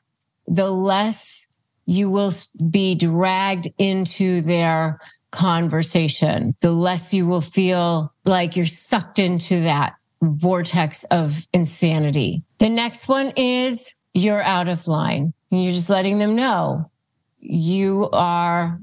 [0.46, 1.46] the less
[1.86, 2.32] you will
[2.70, 5.00] be dragged into their
[5.30, 9.94] conversation, the less you will feel like you're sucked into that
[10.30, 12.42] vortex of insanity.
[12.58, 15.32] The next one is you're out of line.
[15.50, 16.90] You're just letting them know
[17.38, 18.80] you are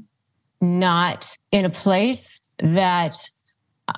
[0.61, 3.17] not in a place that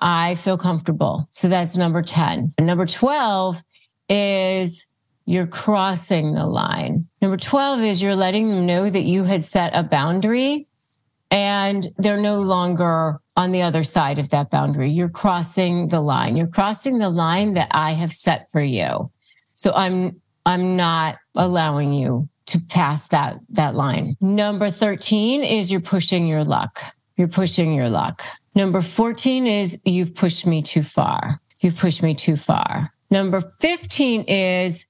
[0.02, 1.28] I feel comfortable.
[1.32, 2.54] So that's number 10.
[2.58, 3.62] And number 12
[4.10, 4.88] is
[5.26, 7.08] you're crossing the line.
[7.22, 10.68] Number 12 is you're letting them know that you had set a boundary
[11.34, 14.92] and they're no longer on the other side of that boundary.
[14.92, 16.38] You're crossing the line.
[16.38, 19.10] You're crossing the line that I have set for you.
[19.56, 24.16] So I'm, I'm not allowing you to pass that, that line.
[24.22, 26.80] Number 13 is you're pushing your luck.
[27.18, 28.22] You're pushing your luck.
[28.54, 31.42] Number 14 is you've pushed me too far.
[31.62, 32.92] You've pushed me too far.
[33.10, 34.86] Number 15 is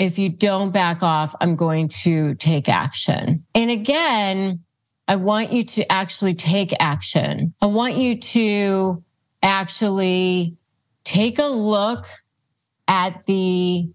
[0.00, 3.44] if you don't back off, I'm going to take action.
[3.54, 4.64] And again,
[5.08, 7.54] I want you to actually take action.
[7.60, 9.02] I want you to
[9.42, 10.56] actually
[11.04, 12.06] take a look
[12.88, 13.88] at the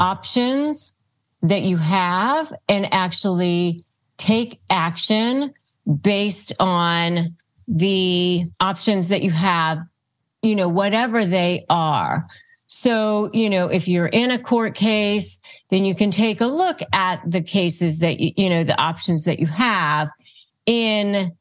[0.00, 0.94] options
[1.42, 3.84] that you have and actually
[4.18, 5.54] take action
[6.02, 7.36] based on
[7.68, 9.78] the options that you have,
[10.42, 12.26] you know, whatever they are.
[12.66, 15.38] So, you know, if you're in a court case,
[15.70, 19.24] then you can take a look at the cases that, you, you know, the options
[19.24, 20.10] that you have
[20.66, 21.36] in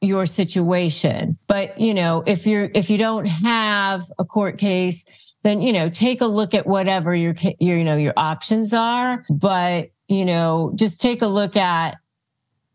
[0.00, 1.38] your situation.
[1.46, 5.04] But, you know, if you're, if you don't have a court case,
[5.42, 9.24] then, you know, take a look at whatever your, your, you know, your options are.
[9.30, 11.96] But, you know, just take a look at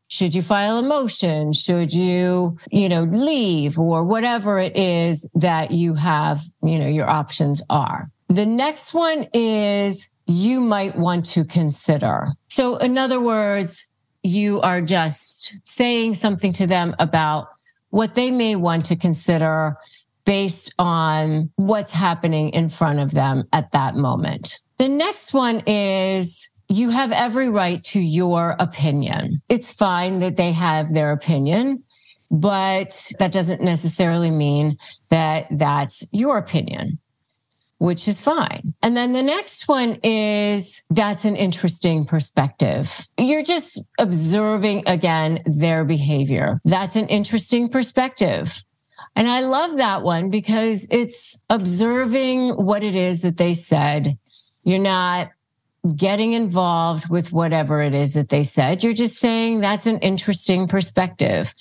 [0.07, 1.51] should you file a motion?
[1.51, 7.09] Should you, you know, leave or whatever it is that you have, you know, your
[7.09, 8.11] options are.
[8.29, 12.29] The next one is you might want to consider.
[12.49, 13.87] So in other words,
[14.25, 17.47] you are just saying something to them about
[17.91, 19.77] what they may want to consider
[20.25, 24.59] based on what's happening in front of them at that moment.
[24.79, 29.43] The next one is you have every right to your opinion.
[29.47, 31.83] It's fine that they have their opinion,
[32.31, 34.77] but that doesn't necessarily mean
[35.09, 36.97] that that's your opinion
[37.77, 38.73] which is fine.
[38.81, 43.05] And then the next one is that's an interesting perspective.
[43.17, 46.61] You're just observing again their behavior.
[46.63, 48.63] That's an interesting perspective.
[49.15, 54.17] And I love that one because it's observing what it is that they said.
[54.63, 55.29] You're not
[55.95, 58.83] getting involved with whatever it is that they said.
[58.83, 61.53] You're just saying that's an interesting perspective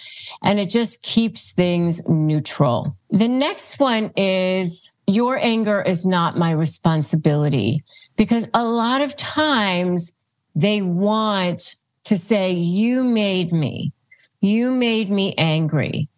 [0.42, 2.96] and it just keeps things neutral.
[3.10, 7.84] The next one is your anger is not my responsibility
[8.16, 10.12] because a lot of times
[10.54, 13.92] they want to say, you made me,
[14.40, 16.08] you made me angry.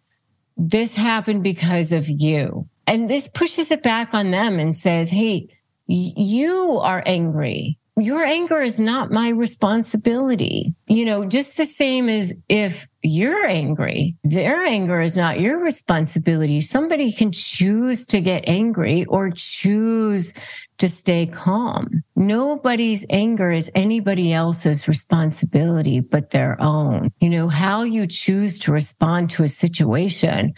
[0.55, 2.67] This happened because of you.
[2.85, 5.49] And this pushes it back on them and says, Hey,
[5.87, 10.73] you are angry your anger is not my responsibility.
[10.87, 16.61] You know, just the same as if you're angry, their anger is not your responsibility.
[16.61, 20.35] Somebody can choose to get angry or choose
[20.77, 22.03] to stay calm.
[22.15, 27.11] Nobody's anger is anybody else's responsibility but their own.
[27.19, 30.53] You know, how you choose to respond to a situation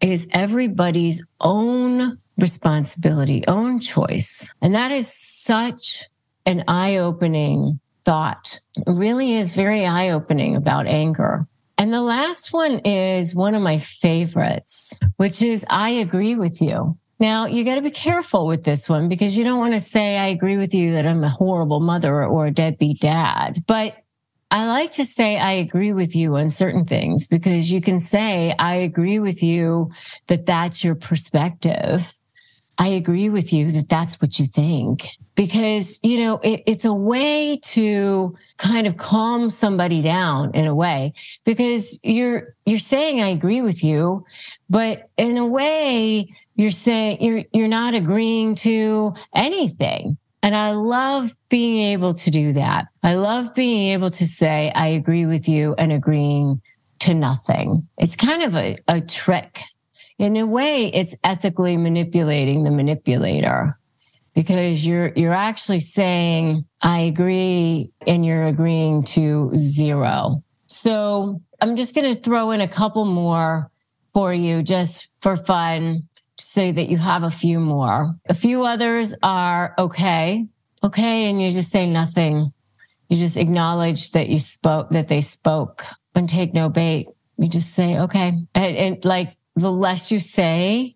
[0.00, 4.52] is everybody's own responsibility, own choice.
[4.60, 6.04] And that is such
[6.46, 8.60] an eye opening thought.
[8.86, 11.46] Really is very eye opening about anger.
[11.76, 16.96] And the last one is one of my favorites, which is I agree with you.
[17.18, 20.16] Now you got to be careful with this one because you don't want to say,
[20.16, 23.62] I agree with you that I'm a horrible mother or a deadbeat dad.
[23.66, 23.96] But
[24.50, 28.54] I like to say I agree with you on certain things because you can say,
[28.58, 29.90] I agree with you
[30.28, 32.14] that that's your perspective.
[32.78, 36.92] I agree with you that that's what you think because, you know, it, it's a
[36.92, 41.12] way to kind of calm somebody down in a way
[41.44, 44.24] because you're, you're saying, I agree with you,
[44.68, 50.16] but in a way, you're saying you're, you're not agreeing to anything.
[50.42, 52.86] And I love being able to do that.
[53.02, 56.60] I love being able to say, I agree with you and agreeing
[57.00, 57.86] to nothing.
[57.98, 59.60] It's kind of a, a trick
[60.18, 63.78] in a way, it's ethically manipulating the manipulator
[64.36, 70.44] because you're you're actually saying I agree and you're agreeing to zero.
[70.66, 73.70] So I'm just going to throw in a couple more
[74.12, 76.06] for you just for fun
[76.36, 78.14] to say that you have a few more.
[78.28, 80.46] A few others are okay.
[80.84, 81.30] Okay.
[81.30, 82.52] And you just say nothing.
[83.08, 85.84] You just acknowledge that you spoke, that they spoke
[86.14, 87.06] and take no bait.
[87.38, 88.38] You just say, okay.
[88.54, 90.95] And, and like the less you say,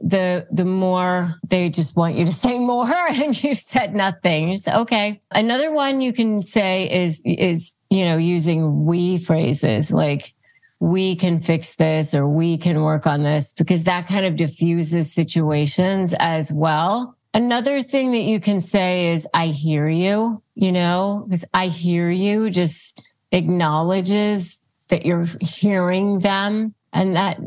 [0.00, 4.50] the the more they just want you to say more and you said nothing.
[4.50, 5.20] You say, okay.
[5.32, 10.34] Another one you can say is is, you know, using we phrases like
[10.80, 15.12] we can fix this or we can work on this because that kind of diffuses
[15.12, 17.16] situations as well.
[17.34, 22.08] Another thing that you can say is I hear you, you know, because I hear
[22.08, 27.38] you just acknowledges that you're hearing them and that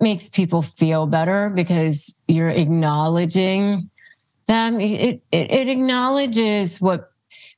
[0.00, 3.90] makes people feel better because you're acknowledging
[4.46, 4.80] them.
[4.80, 7.10] It, it, it acknowledges what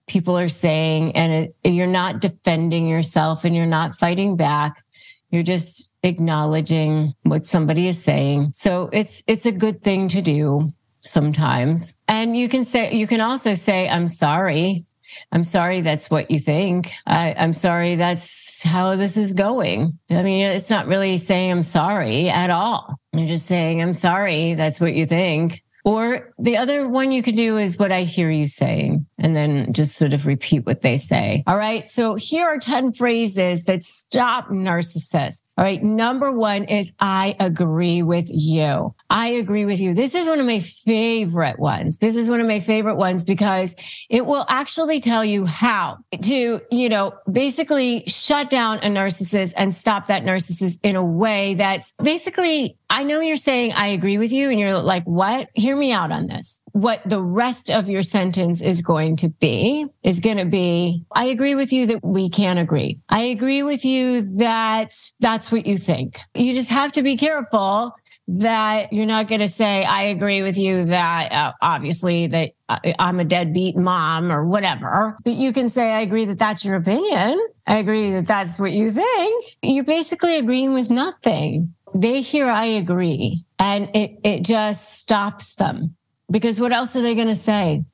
[0.06, 4.82] people are saying and it, you're not defending yourself and you're not fighting back.
[5.30, 8.50] You're just acknowledging what somebody is saying.
[8.54, 11.96] So it's, it's a good thing to do sometimes.
[12.08, 14.86] And you can say, you can also say, I'm sorry
[15.32, 16.90] I'm sorry that's what you think.
[17.06, 19.98] I, am sorry that's how this is going.
[20.10, 22.98] I mean, it's not really saying I'm sorry at all.
[23.12, 25.62] You're just saying, I'm sorry that's what you think.
[25.84, 29.72] Or the other one you could do is what I hear you saying, and then
[29.72, 31.42] just sort of repeat what they say.
[31.46, 31.86] All right.
[31.86, 35.42] So here are 10 phrases that stop narcissists.
[35.56, 35.82] All right.
[35.82, 38.94] Number one is I agree with you.
[39.10, 39.92] I agree with you.
[39.92, 41.98] This is one of my favorite ones.
[41.98, 43.74] This is one of my favorite ones because
[44.08, 49.74] it will actually tell you how to, you know, basically shut down a narcissist and
[49.74, 54.30] stop that narcissist in a way that's basically, I know you're saying I agree with
[54.30, 55.48] you and you're like, what?
[55.54, 59.86] Hear me out on this what the rest of your sentence is going to be
[60.02, 63.00] is going to be, I agree with you that we can't agree.
[63.08, 66.18] I agree with you that that's what you think.
[66.34, 67.94] You just have to be careful
[68.30, 73.20] that you're not going to say, I agree with you that uh, obviously that I'm
[73.20, 75.16] a deadbeat mom or whatever.
[75.24, 77.40] But you can say, I agree that that's your opinion.
[77.66, 79.44] I agree that that's what you think.
[79.62, 81.74] You're basically agreeing with nothing.
[81.94, 85.96] They hear I agree and it, it just stops them
[86.30, 87.84] because what else are they going to say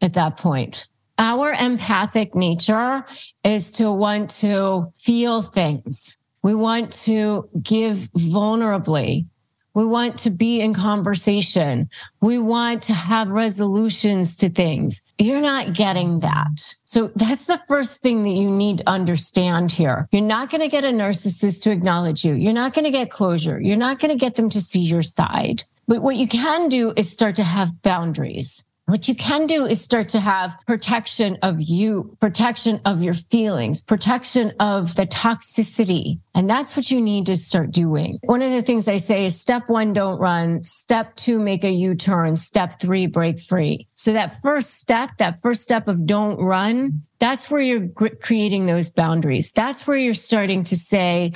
[0.00, 0.86] at that point?
[1.18, 3.04] Our empathic nature
[3.42, 6.16] is to want to feel things.
[6.42, 9.26] We want to give vulnerably.
[9.74, 11.88] We want to be in conversation.
[12.20, 15.02] We want to have resolutions to things.
[15.18, 16.74] You're not getting that.
[16.84, 20.08] So that's the first thing that you need to understand here.
[20.10, 22.34] You're not going to get a narcissist to acknowledge you.
[22.34, 23.60] You're not going to get closure.
[23.60, 25.64] You're not going to get them to see your side.
[25.88, 28.64] But what you can do is start to have boundaries.
[28.88, 33.82] what you can do is start to have protection of you, protection of your feelings,
[33.82, 36.18] protection of the toxicity.
[36.34, 38.18] And that's what you need to start doing.
[38.22, 40.62] One of the things I say is step one, don't run.
[40.64, 42.38] Step two, make a U turn.
[42.38, 43.86] Step three, break free.
[43.94, 48.88] So that first step, that first step of don't run, that's where you're creating those
[48.88, 49.52] boundaries.
[49.52, 51.32] That's where you're starting to say,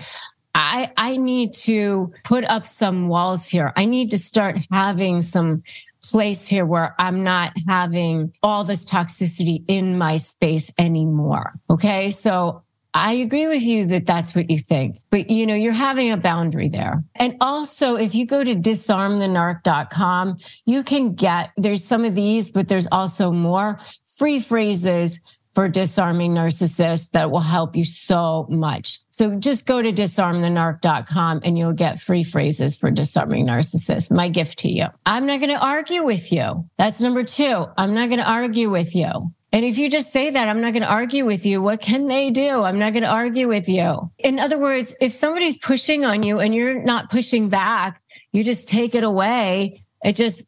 [0.55, 3.73] I, I need to put up some walls here.
[3.77, 5.63] I need to start having some
[6.03, 11.55] place here where I'm not having all this toxicity in my space anymore.
[11.71, 12.11] Okay.
[12.11, 12.63] So
[12.95, 16.17] I agree with you that that's what you think, but you know, you're having a
[16.19, 17.03] boundary there.
[17.15, 20.37] And also, if you go to disarmthenarc.com,
[20.67, 23.81] you can get, there's some of these, but there's also more
[24.19, 25.21] free phrases
[25.55, 29.01] for disarming narcissists that will help you so much.
[29.11, 34.11] So just go to disarmthenarc.com and you'll get free phrases for disarming narcissists.
[34.11, 34.87] My gift to you.
[35.05, 36.69] I'm not going to argue with you.
[36.79, 37.67] That's number two.
[37.77, 39.33] I'm not going to argue with you.
[39.55, 41.61] And if you just say that, I'm not going to argue with you.
[41.61, 42.63] What can they do?
[42.63, 44.11] I'm not going to argue with you.
[44.19, 48.01] In other words, if somebody's pushing on you and you're not pushing back,
[48.33, 49.85] you just take it away.
[50.03, 50.45] It just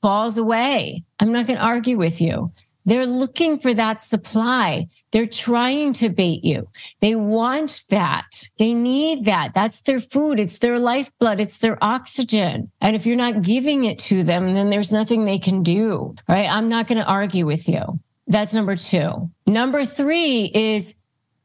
[0.00, 1.04] falls away.
[1.20, 2.50] I'm not going to argue with you.
[2.86, 4.88] They're looking for that supply.
[5.10, 6.68] They're trying to bait you.
[7.00, 8.48] They want that.
[8.58, 9.54] They need that.
[9.54, 10.38] That's their food.
[10.38, 11.40] It's their lifeblood.
[11.40, 12.70] It's their oxygen.
[12.80, 16.14] And if you're not giving it to them, then there's nothing they can do.
[16.28, 16.48] Right.
[16.48, 17.98] I'm not going to argue with you.
[18.28, 19.30] That's number two.
[19.46, 20.94] Number three is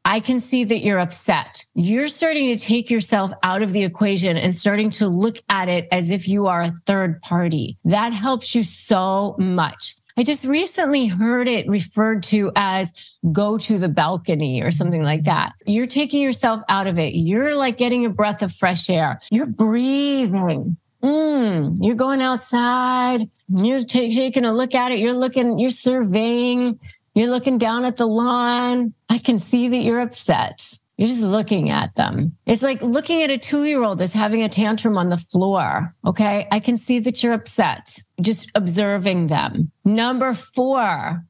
[0.04, 1.64] I can see that you're upset.
[1.74, 5.86] You're starting to take yourself out of the equation and starting to look at it
[5.92, 7.78] as if you are a third party.
[7.84, 9.94] That helps you so much.
[10.16, 12.92] I just recently heard it referred to as
[13.32, 15.52] go to the balcony or something like that.
[15.64, 17.14] You're taking yourself out of it.
[17.14, 19.20] You're like getting a breath of fresh air.
[19.30, 20.76] You're breathing.
[21.02, 23.28] Mm, you're going outside.
[23.48, 24.98] You're t- taking a look at it.
[24.98, 26.78] You're looking, you're surveying.
[27.14, 28.94] You're looking down at the lawn.
[29.08, 30.78] I can see that you're upset.
[30.96, 32.36] You're just looking at them.
[32.46, 35.94] It's like looking at a two year old that's having a tantrum on the floor.
[36.04, 36.46] Okay.
[36.50, 39.72] I can see that you're upset, just observing them.
[39.84, 41.24] Number four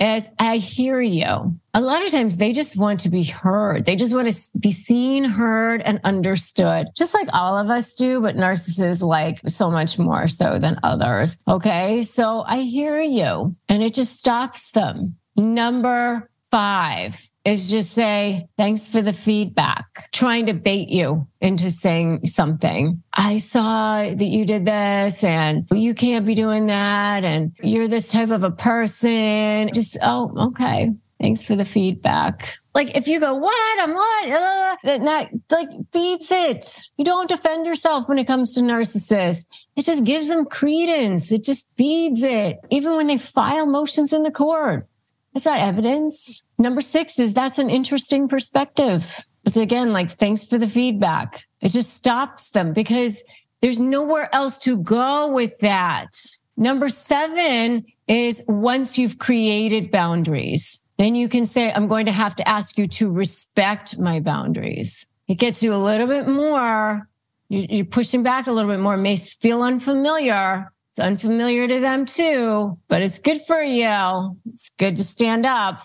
[0.00, 1.58] is I hear you.
[1.72, 3.84] A lot of times they just want to be heard.
[3.84, 8.20] They just want to be seen, heard, and understood, just like all of us do,
[8.20, 11.38] but narcissists like so much more so than others.
[11.46, 12.02] Okay.
[12.02, 15.16] So I hear you and it just stops them.
[15.36, 22.26] Number five is just say, thanks for the feedback, trying to bait you into saying
[22.26, 23.02] something.
[23.12, 27.24] I saw that you did this and you can't be doing that.
[27.24, 29.70] And you're this type of a person.
[29.74, 30.92] Just, oh, okay.
[31.20, 32.56] Thanks for the feedback.
[32.74, 33.80] Like if you go, what?
[33.80, 34.28] I'm what?
[34.28, 36.68] Uh, that, that like feeds it.
[36.96, 39.46] You don't defend yourself when it comes to narcissists.
[39.76, 41.30] It just gives them credence.
[41.30, 42.58] It just feeds it.
[42.70, 44.88] Even when they file motions in the court,
[45.34, 46.42] it's not evidence.
[46.58, 49.24] Number six is that's an interesting perspective.
[49.44, 51.44] It's again like, thanks for the feedback.
[51.60, 53.22] It just stops them because
[53.60, 56.08] there's nowhere else to go with that.
[56.56, 62.36] Number seven is once you've created boundaries, then you can say, I'm going to have
[62.36, 65.06] to ask you to respect my boundaries.
[65.26, 67.08] It gets you a little bit more.
[67.48, 68.94] You're pushing back a little bit more.
[68.94, 74.38] It may feel unfamiliar, it's unfamiliar to them too, but it's good for you.
[74.46, 75.84] It's good to stand up.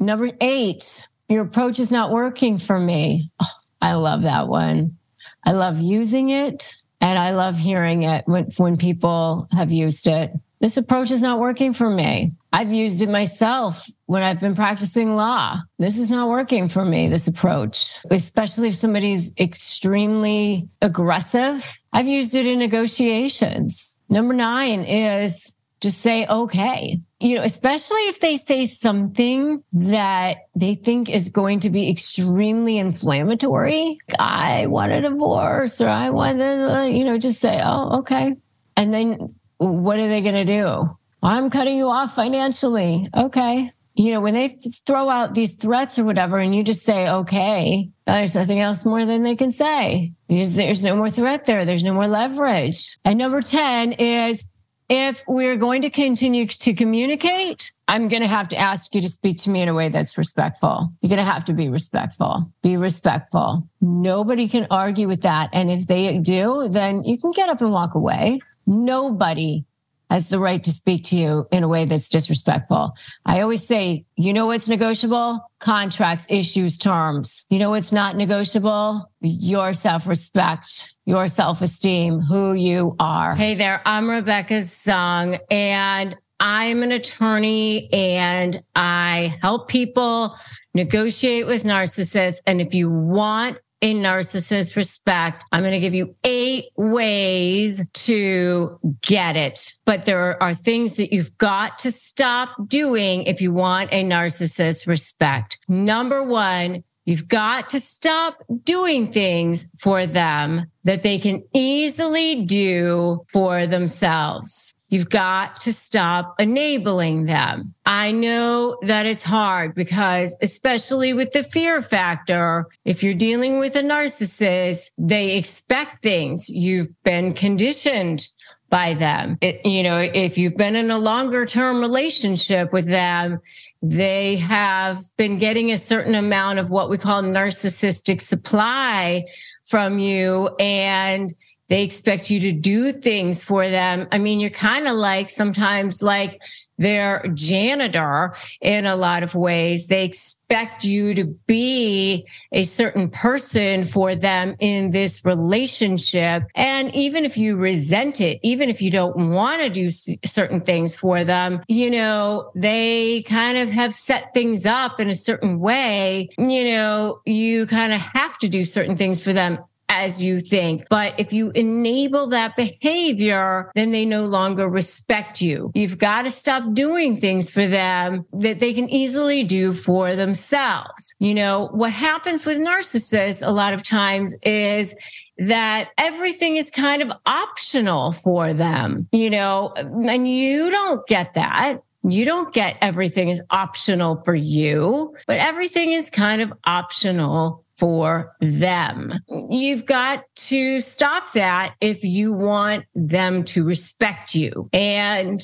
[0.00, 3.30] Number eight, your approach is not working for me.
[3.40, 3.46] Oh,
[3.82, 4.96] I love that one.
[5.44, 10.32] I love using it and I love hearing it when, when people have used it.
[10.60, 12.32] This approach is not working for me.
[12.52, 15.60] I've used it myself when I've been practicing law.
[15.78, 21.78] This is not working for me, this approach, especially if somebody's extremely aggressive.
[21.92, 23.96] I've used it in negotiations.
[24.08, 27.00] Number nine is just say, okay.
[27.22, 32.78] You know, especially if they say something that they think is going to be extremely
[32.78, 33.98] inflammatory.
[34.18, 38.36] I want a divorce or I want, the, you know, just say, oh, okay.
[38.74, 40.96] And then what are they going to do?
[41.22, 43.06] I'm cutting you off financially.
[43.14, 43.70] Okay.
[43.94, 44.48] You know, when they
[44.86, 49.04] throw out these threats or whatever, and you just say, okay, there's nothing else more
[49.04, 50.14] than they can say.
[50.28, 51.66] There's, there's no more threat there.
[51.66, 52.98] There's no more leverage.
[53.04, 54.46] And number 10 is
[54.90, 59.08] if we're going to continue to communicate, I'm going to have to ask you to
[59.08, 60.92] speak to me in a way that's respectful.
[61.00, 62.52] You're going to have to be respectful.
[62.60, 63.68] Be respectful.
[63.80, 65.50] Nobody can argue with that.
[65.52, 68.40] And if they do, then you can get up and walk away.
[68.66, 69.64] Nobody
[70.10, 72.94] has the right to speak to you in a way that's disrespectful.
[73.24, 75.48] I always say, you know what's negotiable?
[75.60, 77.46] Contracts, issues, terms.
[77.48, 79.10] You know what's not negotiable?
[79.20, 83.34] Your self respect, your self esteem, who you are.
[83.36, 90.36] Hey there, I'm Rebecca Zung, and I'm an attorney and I help people
[90.74, 92.40] negotiate with narcissists.
[92.46, 95.44] And if you want a narcissist respect.
[95.52, 99.72] I'm going to give you eight ways to get it.
[99.86, 104.86] But there are things that you've got to stop doing if you want a narcissist
[104.86, 105.58] respect.
[105.68, 113.24] Number one, You've got to stop doing things for them that they can easily do
[113.32, 114.74] for themselves.
[114.90, 117.74] You've got to stop enabling them.
[117.86, 123.76] I know that it's hard because, especially with the fear factor, if you're dealing with
[123.76, 126.50] a narcissist, they expect things.
[126.50, 128.26] You've been conditioned
[128.68, 129.38] by them.
[129.40, 133.40] It, you know, if you've been in a longer term relationship with them,
[133.82, 139.24] they have been getting a certain amount of what we call narcissistic supply
[139.64, 140.50] from you.
[140.58, 141.32] And
[141.70, 144.08] they expect you to do things for them.
[144.12, 146.40] I mean, you're kind of like sometimes like
[146.80, 149.86] their janitor in a lot of ways.
[149.86, 156.42] They expect you to be a certain person for them in this relationship.
[156.56, 160.96] And even if you resent it, even if you don't want to do certain things
[160.96, 166.30] for them, you know, they kind of have set things up in a certain way.
[166.38, 169.58] You know, you kind of have to do certain things for them
[169.90, 170.86] as you think.
[170.88, 175.72] But if you enable that behavior, then they no longer respect you.
[175.74, 181.14] You've got to stop doing things for them that they can easily do for themselves.
[181.18, 184.96] You know, what happens with narcissists a lot of times is
[185.38, 191.80] that everything is kind of optional for them, you know, and you don't get that.
[192.02, 198.36] You don't get everything is optional for you, but everything is kind of optional for
[198.40, 199.12] them.
[199.48, 204.68] You've got to stop that if you want them to respect you.
[204.72, 205.42] And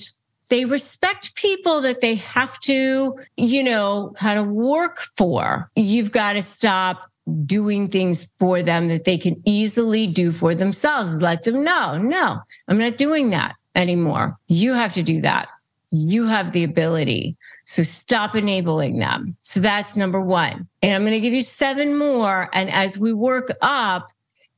[0.51, 5.70] they respect people that they have to, you know, kind of work for.
[5.74, 7.11] You've got to stop
[7.45, 11.20] doing things for them that they can easily do for themselves.
[11.20, 14.39] Let them know, no, I'm not doing that anymore.
[14.47, 15.49] You have to do that.
[15.91, 17.37] You have the ability.
[17.67, 19.37] So stop enabling them.
[19.43, 20.69] So that's number one.
[20.83, 22.49] And I'm going to give you seven more.
[22.53, 24.11] And as we work up,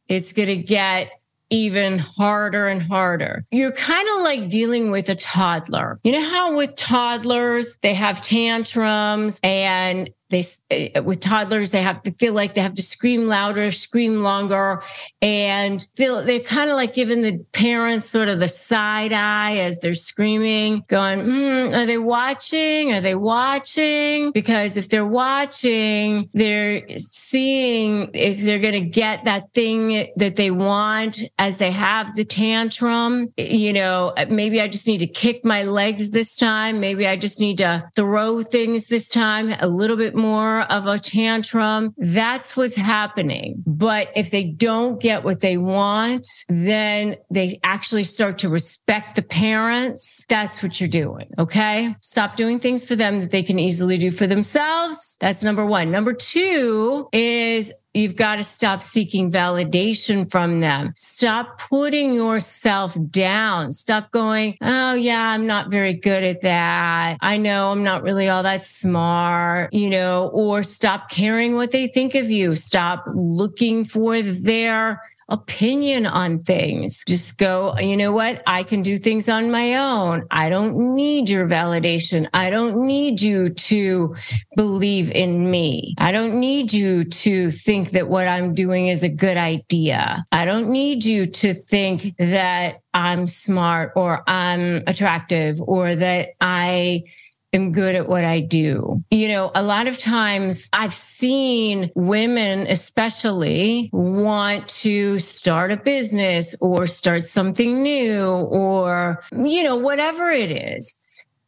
[0.09, 1.11] it's going to get
[1.51, 3.45] even harder and harder.
[3.51, 5.99] You're kind of like dealing with a toddler.
[6.05, 12.03] You know how with toddlers, they have tantrums and they uh, with toddlers they have
[12.03, 14.83] to feel like they have to scream louder scream longer
[15.23, 19.81] and feel they're kind of like giving the parents sort of the side eye as
[19.81, 22.93] they're screaming going mm, are they watching?
[22.93, 24.33] Are they watching?
[24.33, 30.51] Because if they're watching they're seeing if they're going to get that thing that they
[30.51, 33.33] want as they have the tantrum.
[33.37, 36.81] You know maybe i just need to kick my legs this time.
[36.81, 40.99] Maybe i just need to throw things this time a little bit more of a
[40.99, 41.95] tantrum.
[41.97, 43.63] That's what's happening.
[43.67, 49.23] But if they don't get what they want, then they actually start to respect the
[49.23, 50.27] parents.
[50.29, 51.31] That's what you're doing.
[51.39, 51.95] Okay.
[52.01, 55.17] Stop doing things for them that they can easily do for themselves.
[55.21, 55.91] That's number one.
[55.91, 60.93] Number two is You've got to stop seeking validation from them.
[60.95, 63.73] Stop putting yourself down.
[63.73, 67.17] Stop going, Oh yeah, I'm not very good at that.
[67.21, 71.87] I know I'm not really all that smart, you know, or stop caring what they
[71.87, 72.55] think of you.
[72.55, 77.03] Stop looking for their opinion on things.
[77.07, 78.43] Just go, you know what?
[78.47, 80.27] I can do things on my own.
[80.31, 82.29] I don't need your validation.
[82.33, 84.17] I don't need you to
[84.57, 85.95] believe in me.
[85.99, 90.25] I don't need you to think that what I'm doing is a good idea.
[90.33, 97.05] I don't need you to think that I'm smart or I'm attractive or that I
[97.53, 99.03] am good at what I do.
[99.11, 106.55] You know, a lot of times I've seen women, especially, want to start a business
[106.61, 110.95] or start something new or, you know, whatever it is.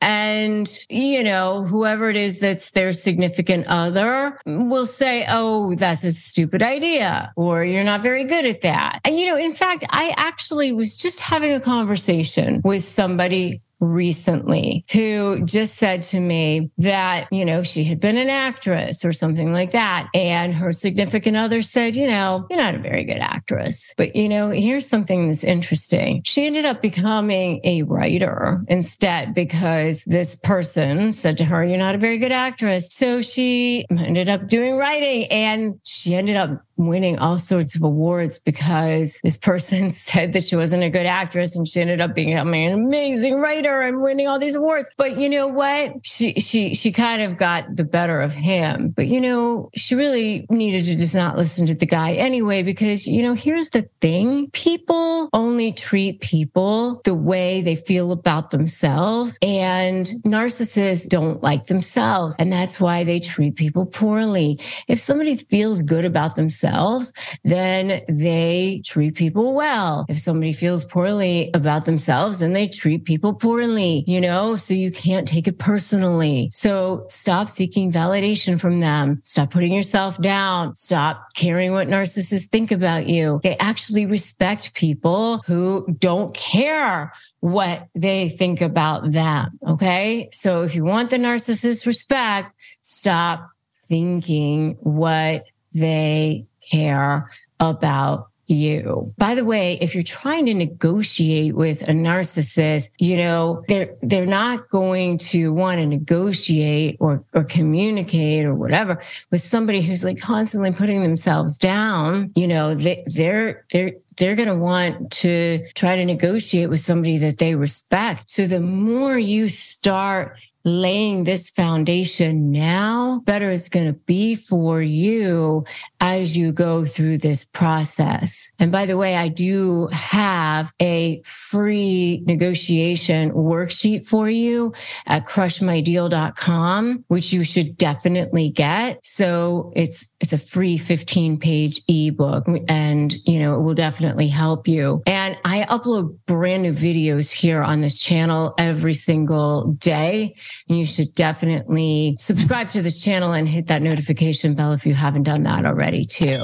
[0.02, 6.12] And, you know, whoever it is that's their significant other will say, Oh, that's a
[6.12, 9.00] stupid idea, or you're not very good at that.
[9.04, 14.84] And, you know, in fact, I actually was just having a conversation with somebody recently
[14.92, 19.52] who just said to me that, you know, she had been an actress or something
[19.52, 20.08] like that.
[20.14, 23.94] And her significant other said, you know, you're not a very good actress.
[23.96, 26.22] But, you know, here's something that's interesting.
[26.24, 31.94] She ended up becoming a writer instead because this person said to her, you're not
[31.94, 32.92] a very good actress.
[32.94, 38.38] So she ended up doing writing and she ended up winning all sorts of awards
[38.38, 42.66] because this person said that she wasn't a good actress and she ended up becoming
[42.66, 44.88] an amazing writer and winning all these awards.
[44.96, 45.94] But you know what?
[46.02, 48.90] She she she kind of got the better of him.
[48.90, 53.06] But you know, she really needed to just not listen to the guy anyway because
[53.06, 54.50] you know, here's the thing.
[54.50, 62.36] People only treat people the way they feel about themselves and narcissists don't like themselves
[62.38, 64.58] and that's why they treat people poorly.
[64.88, 67.12] If somebody feels good about themselves themselves,
[67.44, 70.06] then they treat people well.
[70.08, 74.90] If somebody feels poorly about themselves, then they treat people poorly, you know, so you
[74.90, 76.48] can't take it personally.
[76.52, 79.20] So stop seeking validation from them.
[79.24, 80.74] Stop putting yourself down.
[80.74, 83.40] Stop caring what narcissists think about you.
[83.42, 89.58] They actually respect people who don't care what they think about them.
[89.66, 90.28] Okay.
[90.32, 93.48] So if you want the narcissist respect, stop
[93.88, 99.14] thinking what they care about you.
[99.16, 104.26] By the way, if you're trying to negotiate with a narcissist, you know, they're they're
[104.26, 109.00] not going to want to negotiate or or communicate or whatever
[109.30, 112.32] with somebody who's like constantly putting themselves down.
[112.34, 117.18] You know, they, they're they're they're going to want to try to negotiate with somebody
[117.18, 118.30] that they respect.
[118.30, 124.82] So the more you start laying this foundation now, better it's going to be for
[124.82, 125.64] you
[126.00, 128.52] as you go through this process.
[128.58, 134.72] And by the way, I do have a free negotiation worksheet for you
[135.06, 139.04] at crushmydeal.com, which you should definitely get.
[139.04, 144.68] So it's, it's a free 15 page ebook and, you know, it will definitely help
[144.68, 145.02] you.
[145.06, 150.34] And I upload brand new videos here on this channel every single day.
[150.68, 154.94] And you should definitely subscribe to this channel and hit that notification bell if you
[154.94, 156.38] haven't done that already too.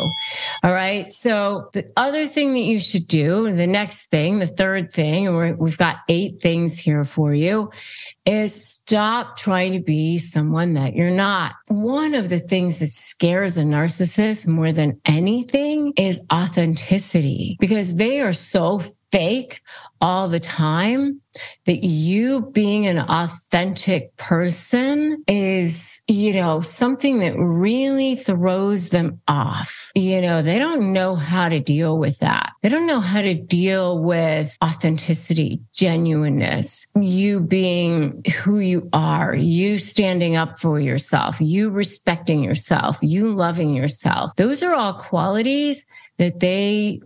[0.62, 1.11] All right.
[1.11, 5.59] So the other thing that you should do, the next thing, the third thing, and
[5.59, 7.70] we've got eight things here for you
[8.24, 11.54] is stop trying to be someone that you're not.
[11.68, 18.20] One of the things that scares a narcissist more than anything is authenticity because they
[18.20, 18.80] are so
[19.12, 19.61] fake
[20.01, 21.20] all the time
[21.66, 29.90] that you being an authentic person is, you know, something that really throws them off.
[29.94, 32.53] You know, they don't know how to deal with that.
[32.62, 39.78] They don't know how to deal with authenticity, genuineness, you being who you are, you
[39.78, 44.34] standing up for yourself, you respecting yourself, you loving yourself.
[44.36, 45.84] Those are all qualities
[46.18, 47.01] that they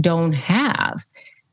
[0.00, 1.04] don't have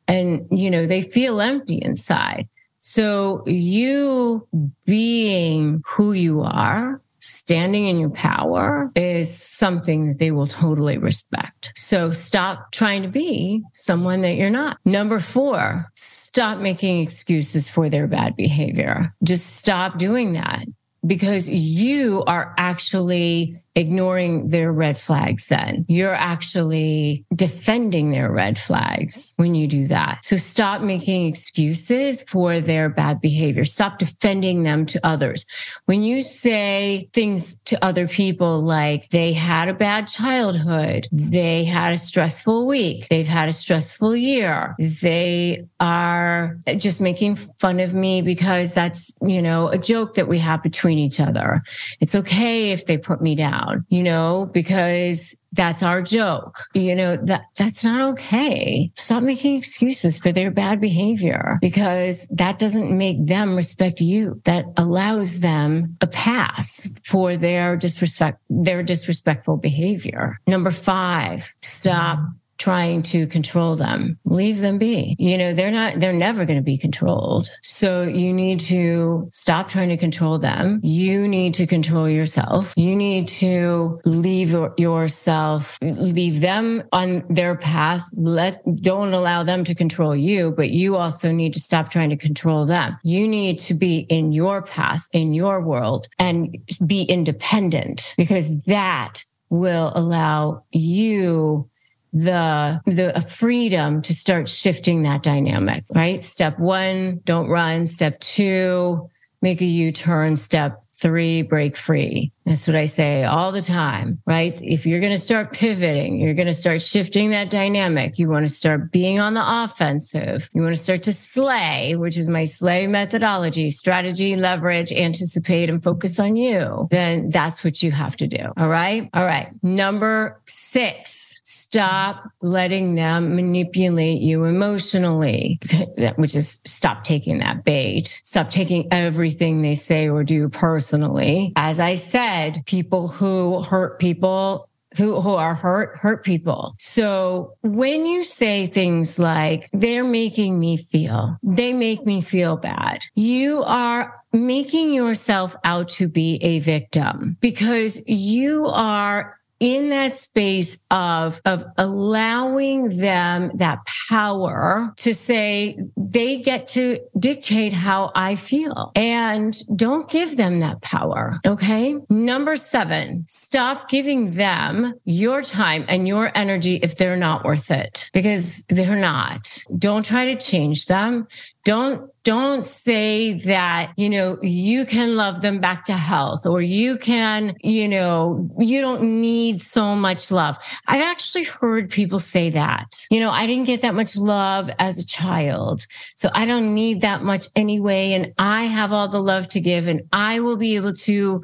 [0.09, 2.49] and, you know, they feel empty inside.
[2.79, 4.47] So you
[4.85, 11.73] being who you are, standing in your power is something that they will totally respect.
[11.75, 14.77] So stop trying to be someone that you're not.
[14.85, 19.13] Number four, stop making excuses for their bad behavior.
[19.23, 20.65] Just stop doing that
[21.05, 25.85] because you are actually ignoring their red flags then.
[25.87, 30.19] You're actually defending their red flags when you do that.
[30.23, 33.65] So stop making excuses for their bad behavior.
[33.65, 35.45] Stop defending them to others.
[35.85, 41.93] When you say things to other people like they had a bad childhood, they had
[41.93, 48.21] a stressful week, they've had a stressful year, they are just making fun of me
[48.21, 51.61] because that's, you know, a joke that we have between each other.
[51.99, 53.58] It's okay if they put me down
[53.89, 56.59] you know, because that's our joke.
[56.73, 58.91] You know, that that's not okay.
[58.95, 64.41] Stop making excuses for their bad behavior because that doesn't make them respect you.
[64.45, 70.39] That allows them a pass for their disrespect, their disrespectful behavior.
[70.47, 72.19] Number five, stop
[72.59, 74.19] trying to control them.
[74.25, 75.15] Leave them be.
[75.17, 77.49] You know, they're not, they're never going to be controlled.
[77.63, 80.79] So you need to stop trying to control them.
[80.83, 82.73] You need to control yourself.
[82.75, 88.03] You need to leave yourself, leave them on their path.
[88.13, 92.17] Let, don't allow them to control you, but you also need to stop trying to
[92.17, 92.97] control them.
[93.03, 99.23] You need to be in your path, in your world and be independent because that
[99.49, 101.69] will allow you
[102.11, 106.23] the the freedom to start shifting that dynamic right?
[106.23, 107.85] Step 1 don't run.
[107.87, 109.09] Step 2
[109.41, 110.37] make a u-turn.
[110.37, 112.31] Step three, break free.
[112.49, 114.57] That's what I say all the time, right?
[114.59, 118.17] If you're going to start pivoting, you're going to start shifting that dynamic.
[118.17, 120.49] You want to start being on the offensive.
[120.55, 125.83] You want to start to slay, which is my slay methodology, strategy, leverage, anticipate, and
[125.83, 126.87] focus on you.
[126.89, 128.51] Then that's what you have to do.
[128.57, 129.07] All right.
[129.13, 129.51] All right.
[129.61, 135.59] Number six, stop letting them manipulate you emotionally,
[136.15, 138.19] which is stop taking that bait.
[138.23, 141.53] Stop taking everything they say or do personally.
[141.55, 146.73] As I said, people who hurt people who, who are hurt, hurt people.
[146.79, 153.03] So when you say things like, they're making me feel, they make me feel bad,
[153.13, 160.79] you are making yourself out to be a victim because you are in that space
[160.89, 163.79] of, of allowing them that
[164.09, 170.81] power to say they get to dictate how I feel and don't give them that
[170.81, 171.39] power.
[171.45, 171.95] Okay.
[172.09, 178.09] Number seven, stop giving them your time and your energy if they're not worth it
[178.13, 179.63] because they're not.
[179.77, 181.27] Don't try to change them.
[181.65, 186.97] Don't don't say that, you know, you can love them back to health or you
[186.97, 190.57] can, you know, you don't need so much love.
[190.87, 194.99] I've actually heard people say that, you know, I didn't get that much love as
[194.99, 195.87] a child.
[196.15, 198.11] So I don't need that much anyway.
[198.13, 201.43] And I have all the love to give and I will be able to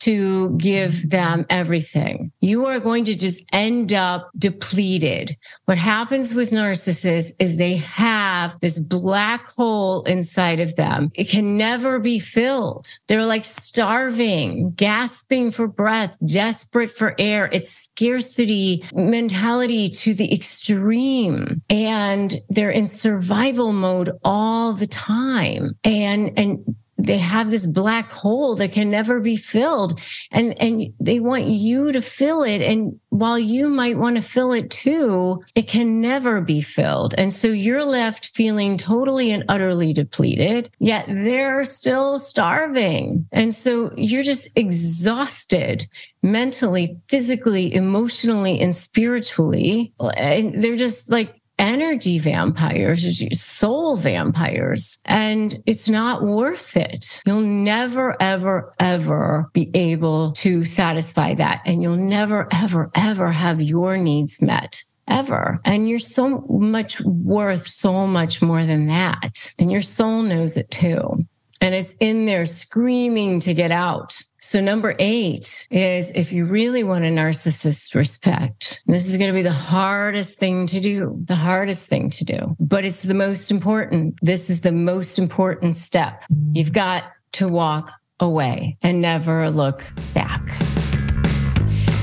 [0.00, 2.32] to give them everything.
[2.40, 5.36] You are going to just end up depleted.
[5.66, 11.10] What happens with narcissists is they have this black hole inside of them.
[11.14, 12.86] It can never be filled.
[13.08, 17.48] They're like starving, gasping for breath, desperate for air.
[17.52, 21.62] It's scarcity mentality to the extreme.
[21.68, 25.72] And they're in survival mode all the time.
[25.84, 30.00] And, and they have this black hole that can never be filled.
[30.30, 32.60] And and they want you to fill it.
[32.60, 37.14] And while you might want to fill it too it can never be filled.
[37.16, 43.26] And so you're left feeling totally and utterly depleted yet they're still starving.
[43.32, 45.88] And so you're just exhausted
[46.22, 49.92] mentally physically emotionally and spiritually.
[50.16, 57.20] And they're just like energy vampires, soul vampires, and it's not worth it.
[57.26, 61.60] You'll never, ever, ever be able to satisfy that.
[61.66, 65.60] And you'll never, ever, ever have your needs met ever.
[65.64, 69.52] And you're so much worth so much more than that.
[69.58, 71.26] And your soul knows it too.
[71.60, 74.18] And it's in there screaming to get out.
[74.42, 79.34] So number eight is if you really want a narcissist respect, this is going to
[79.34, 83.50] be the hardest thing to do, the hardest thing to do, but it's the most
[83.50, 84.18] important.
[84.22, 86.24] This is the most important step.
[86.52, 89.84] You've got to walk away and never look
[90.14, 90.42] back.